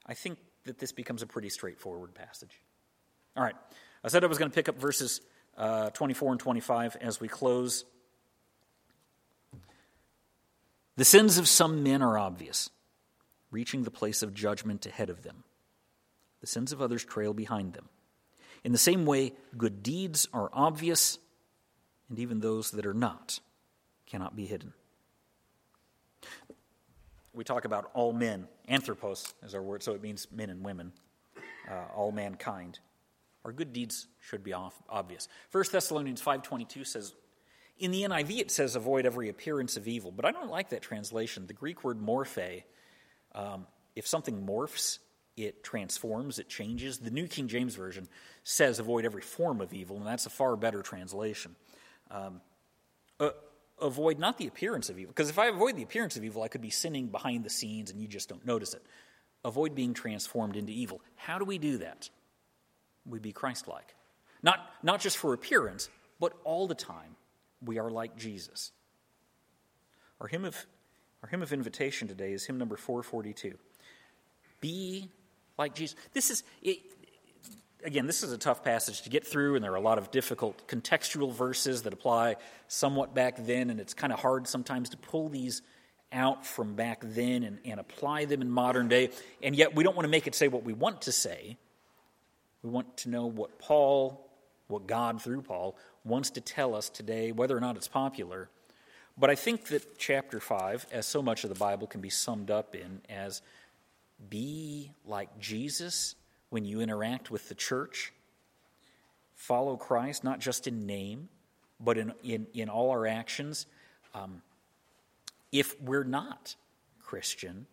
I 0.06 0.14
think 0.14 0.40
that 0.66 0.80
this 0.80 0.92
becomes 0.92 1.22
a 1.22 1.28
pretty 1.28 1.50
straightforward 1.50 2.14
passage. 2.14 2.62
All 3.36 3.44
right, 3.44 3.56
I 4.04 4.10
said 4.10 4.24
I 4.24 4.28
was 4.28 4.38
going 4.38 4.52
to 4.52 4.56
pick 4.56 4.68
up 4.68 4.78
verses 4.78 5.22
uh, 5.58 5.90
24 5.92 6.34
and 6.34 6.40
25 6.40 6.98
as 7.00 7.22
we 7.22 7.28
close. 7.28 7.86
The 10.98 11.06
sins 11.06 11.38
of 11.38 11.48
some 11.48 11.82
men 11.82 12.02
are 12.02 12.18
obvious, 12.18 12.70
reaching 13.50 13.84
the 13.84 13.92
place 13.92 14.22
of 14.22 14.34
judgment 14.34 14.86
ahead 14.86 15.10
of 15.10 15.24
them. 15.24 15.44
The 16.42 16.48
sins 16.48 16.74
of 16.74 16.82
others 16.82 17.06
trail 17.06 17.34
behind 17.34 17.74
them. 17.74 17.88
In 18.64 18.74
the 18.74 18.78
same 18.78 19.06
way, 19.06 19.34
good 19.58 19.82
deeds 19.82 20.28
are 20.34 20.50
obvious, 20.52 21.18
and 22.10 22.20
even 22.20 22.42
those 22.42 22.72
that 22.72 22.86
are 22.86 22.94
not 22.94 23.40
cannot 24.06 24.36
be 24.36 24.46
hidden. 24.46 24.74
We 27.34 27.46
talk 27.46 27.64
about 27.64 27.90
all 27.94 28.12
men. 28.12 28.48
Anthropos 28.68 29.34
is 29.42 29.56
our 29.56 29.62
word, 29.62 29.84
so 29.84 29.94
it 29.94 30.02
means 30.02 30.28
men 30.32 30.50
and 30.50 30.64
women, 30.66 30.92
uh, 31.70 31.86
all 31.96 32.12
mankind. 32.12 32.80
Our 33.44 33.52
good 33.52 33.74
deeds 33.74 34.08
should 34.20 34.44
be 34.44 34.54
off, 34.54 34.80
obvious. 34.88 35.28
1 35.52 35.64
Thessalonians 35.72 36.22
5.22 36.22 36.86
says, 36.86 37.14
in 37.82 37.92
the 37.92 38.04
NIV 38.04 38.40
it 38.40 38.52
says 38.52 38.76
avoid 38.76 39.06
every 39.06 39.30
appearance 39.30 39.76
of 39.76 39.88
evil, 39.88 40.12
but 40.12 40.24
I 40.24 40.32
don't 40.32 40.52
like 40.52 40.70
that 40.70 40.84
translation. 40.84 41.48
The 41.48 41.54
Greek 41.54 41.84
word 41.84 42.00
morphe, 42.00 42.64
um, 43.34 43.66
if 43.96 44.06
something 44.08 44.46
morphs, 44.46 45.00
it 45.36 45.64
transforms, 45.64 46.38
it 46.38 46.48
changes. 46.48 47.00
The 47.00 47.10
New 47.10 47.28
King 47.28 47.48
James 47.48 47.76
Version 47.76 48.08
says 48.44 48.78
avoid 48.80 49.04
every 49.04 49.24
form 49.24 49.62
of 49.62 49.74
evil, 49.74 49.98
and 49.98 50.06
that's 50.06 50.28
a 50.28 50.30
far 50.30 50.56
better 50.56 50.84
translation. 50.84 51.56
Um, 52.12 52.42
uh, 53.20 53.30
avoid 53.82 54.20
not 54.20 54.38
the 54.38 54.46
appearance 54.46 54.90
of 54.90 55.00
evil, 55.00 55.12
because 55.12 55.32
if 55.32 55.40
I 55.40 55.48
avoid 55.48 55.76
the 55.76 55.84
appearance 55.84 56.16
of 56.18 56.24
evil, 56.24 56.44
I 56.44 56.50
could 56.50 56.62
be 56.62 56.70
sinning 56.70 57.08
behind 57.08 57.44
the 57.44 57.50
scenes 57.50 57.90
and 57.90 58.00
you 58.00 58.08
just 58.08 58.30
don't 58.30 58.46
notice 58.46 58.76
it. 58.76 58.86
Avoid 59.44 59.74
being 59.74 59.96
transformed 59.96 60.56
into 60.56 60.72
evil. 60.72 61.02
How 61.16 61.40
do 61.40 61.46
we 61.46 61.58
do 61.58 61.80
that? 61.80 62.12
We 63.06 63.20
be 63.20 63.32
Christ 63.32 63.68
like. 63.68 63.96
Not, 64.44 64.60
not 64.84 65.02
just 65.02 65.18
for 65.18 65.34
appearance, 65.34 65.90
but 66.20 66.34
all 66.44 66.68
the 66.68 66.76
time, 66.76 67.16
we 67.64 67.80
are 67.80 67.90
like 67.90 68.18
Jesus. 68.18 68.72
Our 70.20 70.28
hymn 70.28 70.46
of, 70.46 70.56
our 71.24 71.30
hymn 71.30 71.42
of 71.42 71.54
invitation 71.54 72.08
today 72.08 72.32
is 72.34 72.46
hymn 72.46 72.58
number 72.58 72.78
442. 72.78 73.58
Be 74.60 75.10
like 75.58 75.76
Jesus. 75.76 75.96
This 76.14 76.30
is, 76.30 76.44
it, 76.62 76.78
again, 77.84 78.06
this 78.06 78.24
is 78.24 78.32
a 78.32 78.38
tough 78.38 78.64
passage 78.64 79.04
to 79.04 79.10
get 79.10 79.26
through, 79.26 79.56
and 79.56 79.64
there 79.64 79.72
are 79.72 79.78
a 79.78 79.82
lot 79.82 79.98
of 79.98 80.12
difficult 80.12 80.68
contextual 80.68 81.34
verses 81.34 81.84
that 81.84 81.94
apply 81.94 82.36
somewhat 82.68 83.14
back 83.14 83.36
then, 83.38 83.70
and 83.70 83.80
it's 83.80 83.94
kind 83.94 84.14
of 84.14 84.20
hard 84.20 84.48
sometimes 84.48 84.90
to 84.90 84.98
pull 84.98 85.30
these 85.30 85.62
out 86.12 86.46
from 86.46 86.76
back 86.76 87.00
then 87.02 87.44
and, 87.44 87.60
and 87.64 87.80
apply 87.80 88.26
them 88.26 88.42
in 88.42 88.50
modern 88.50 88.88
day. 88.88 89.10
And 89.42 89.56
yet, 89.56 89.76
we 89.76 89.84
don't 89.84 89.96
want 89.96 90.06
to 90.06 90.12
make 90.12 90.28
it 90.28 90.36
say 90.36 90.48
what 90.48 90.64
we 90.64 90.74
want 90.74 91.04
to 91.04 91.12
say. 91.12 91.58
We 92.64 92.70
want 92.70 92.98
to 92.98 93.10
know 93.10 93.26
what 93.26 93.60
Paul, 93.60 94.30
what 94.68 94.88
God 94.88 95.22
through 95.22 95.42
Paul, 95.42 95.76
wants 96.04 96.30
to 96.32 96.42
tell 96.42 96.76
us 96.76 96.90
today, 96.90 97.32
whether 97.32 97.56
or 97.56 97.60
not 97.60 97.76
it's 97.76 97.88
popular. 97.88 98.50
But 99.18 99.30
I 99.30 99.36
think 99.36 99.66
that 99.68 99.98
chapter 99.98 100.40
5, 100.40 100.88
as 100.92 101.06
so 101.06 101.22
much 101.22 101.44
of 101.44 101.50
the 101.50 101.60
Bible 101.60 101.88
can 101.88 102.02
be 102.02 102.10
summed 102.10 102.50
up 102.50 102.76
in, 102.76 103.02
as 103.10 103.42
be 104.30 104.92
like 105.06 105.40
Jesus 105.40 106.16
when 106.50 106.66
you 106.66 106.82
interact 106.82 107.32
with 107.32 107.50
the 107.50 107.56
church. 107.56 108.14
Follow 109.36 109.76
Christ, 109.76 110.24
not 110.24 110.40
just 110.40 110.68
in 110.68 110.86
name, 110.86 111.30
but 111.80 111.98
in, 111.98 112.14
in, 112.24 112.48
in 112.54 112.70
all 112.70 112.92
our 112.92 113.08
actions. 113.08 113.66
Um, 114.14 114.42
if 115.52 115.80
we're 115.82 116.04
not 116.04 116.56
Christian, 117.00 117.66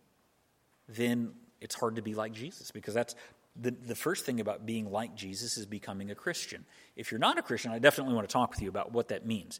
then 0.87 1.31
it's 1.61 1.75
hard 1.75 1.95
to 1.97 2.01
be 2.01 2.15
like 2.15 2.33
Jesus 2.33 2.71
because 2.71 2.93
that's 2.93 3.15
the, 3.61 3.71
the 3.71 3.95
first 3.95 4.25
thing 4.25 4.39
about 4.39 4.65
being 4.65 4.91
like 4.91 5.15
Jesus 5.15 5.57
is 5.57 5.65
becoming 5.65 6.11
a 6.11 6.15
Christian. 6.15 6.65
If 6.95 7.11
you're 7.11 7.19
not 7.19 7.37
a 7.37 7.41
Christian, 7.41 7.71
I 7.71 7.79
definitely 7.79 8.13
want 8.13 8.27
to 8.27 8.33
talk 8.33 8.51
with 8.51 8.61
you 8.61 8.69
about 8.69 8.91
what 8.91 9.09
that 9.09 9.25
means. 9.25 9.59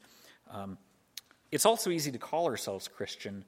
Um, 0.50 0.78
it's 1.52 1.66
also 1.66 1.89
easy 1.89 2.12
to 2.12 2.18
call 2.18 2.47
ourselves 2.47 2.88
Christian 2.88 3.43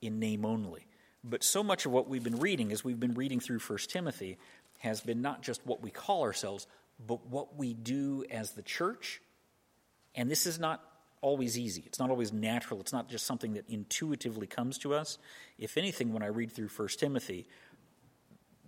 in 0.00 0.18
name 0.18 0.44
only. 0.44 0.86
But 1.22 1.44
so 1.44 1.62
much 1.62 1.86
of 1.86 1.92
what 1.92 2.08
we've 2.08 2.24
been 2.24 2.38
reading 2.38 2.72
as 2.72 2.84
we've 2.84 3.00
been 3.00 3.14
reading 3.14 3.40
through 3.40 3.58
1 3.58 3.78
Timothy 3.88 4.38
has 4.78 5.00
been 5.00 5.20
not 5.20 5.42
just 5.42 5.60
what 5.66 5.82
we 5.82 5.90
call 5.90 6.22
ourselves, 6.22 6.66
but 7.06 7.26
what 7.26 7.56
we 7.56 7.74
do 7.74 8.24
as 8.30 8.52
the 8.52 8.62
church. 8.62 9.20
And 10.14 10.30
this 10.30 10.46
is 10.46 10.58
not 10.58 10.82
always 11.20 11.58
easy. 11.58 11.82
It's 11.86 11.98
not 11.98 12.10
always 12.10 12.32
natural. 12.32 12.80
It's 12.80 12.92
not 12.92 13.08
just 13.08 13.26
something 13.26 13.54
that 13.54 13.68
intuitively 13.68 14.46
comes 14.46 14.78
to 14.78 14.94
us. 14.94 15.18
If 15.58 15.76
anything, 15.76 16.12
when 16.12 16.22
I 16.22 16.26
read 16.26 16.52
through 16.52 16.68
1 16.68 16.88
Timothy, 16.98 17.46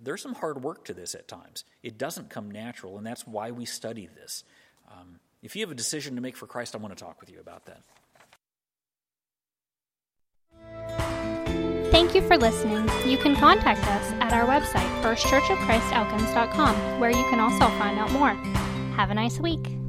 there's 0.03 0.23
some 0.23 0.35
hard 0.35 0.63
work 0.63 0.85
to 0.87 0.95
this 0.95 1.15
at 1.15 1.29
times. 1.29 1.65
It 1.83 1.99
doesn't 1.99 2.31
come 2.31 2.51
natural, 2.51 2.99
and 2.99 3.07
that's 3.07 3.27
why 3.27 3.51
we 3.51 3.65
study 3.65 4.09
this. 4.15 4.45
Um, 4.91 5.21
if 5.43 5.57
you 5.57 5.63
have 5.63 5.71
a 5.71 5.77
decision 5.77 6.15
to 6.17 6.21
make 6.21 6.37
for 6.37 6.47
Christ, 6.47 6.75
I 6.75 6.79
want 6.79 6.97
to 6.97 7.03
talk 7.03 7.21
with 7.21 7.31
you 7.31 7.41
about 7.41 7.67
that. 7.67 7.83
Thank 11.91 12.15
you 12.15 12.23
for 12.23 12.39
listening. 12.39 12.89
You 13.07 13.19
can 13.19 13.37
contact 13.37 13.87
us 13.87 14.13
at 14.21 14.33
our 14.33 14.47
website, 14.47 15.03
firstchurchofchristelkins.com, 15.03 17.01
where 17.01 17.11
you 17.11 17.25
can 17.29 17.39
also 17.39 17.67
find 17.79 17.99
out 17.99 18.11
more. 18.13 18.33
Have 18.97 19.11
a 19.11 19.15
nice 19.15 19.39
week. 19.39 19.82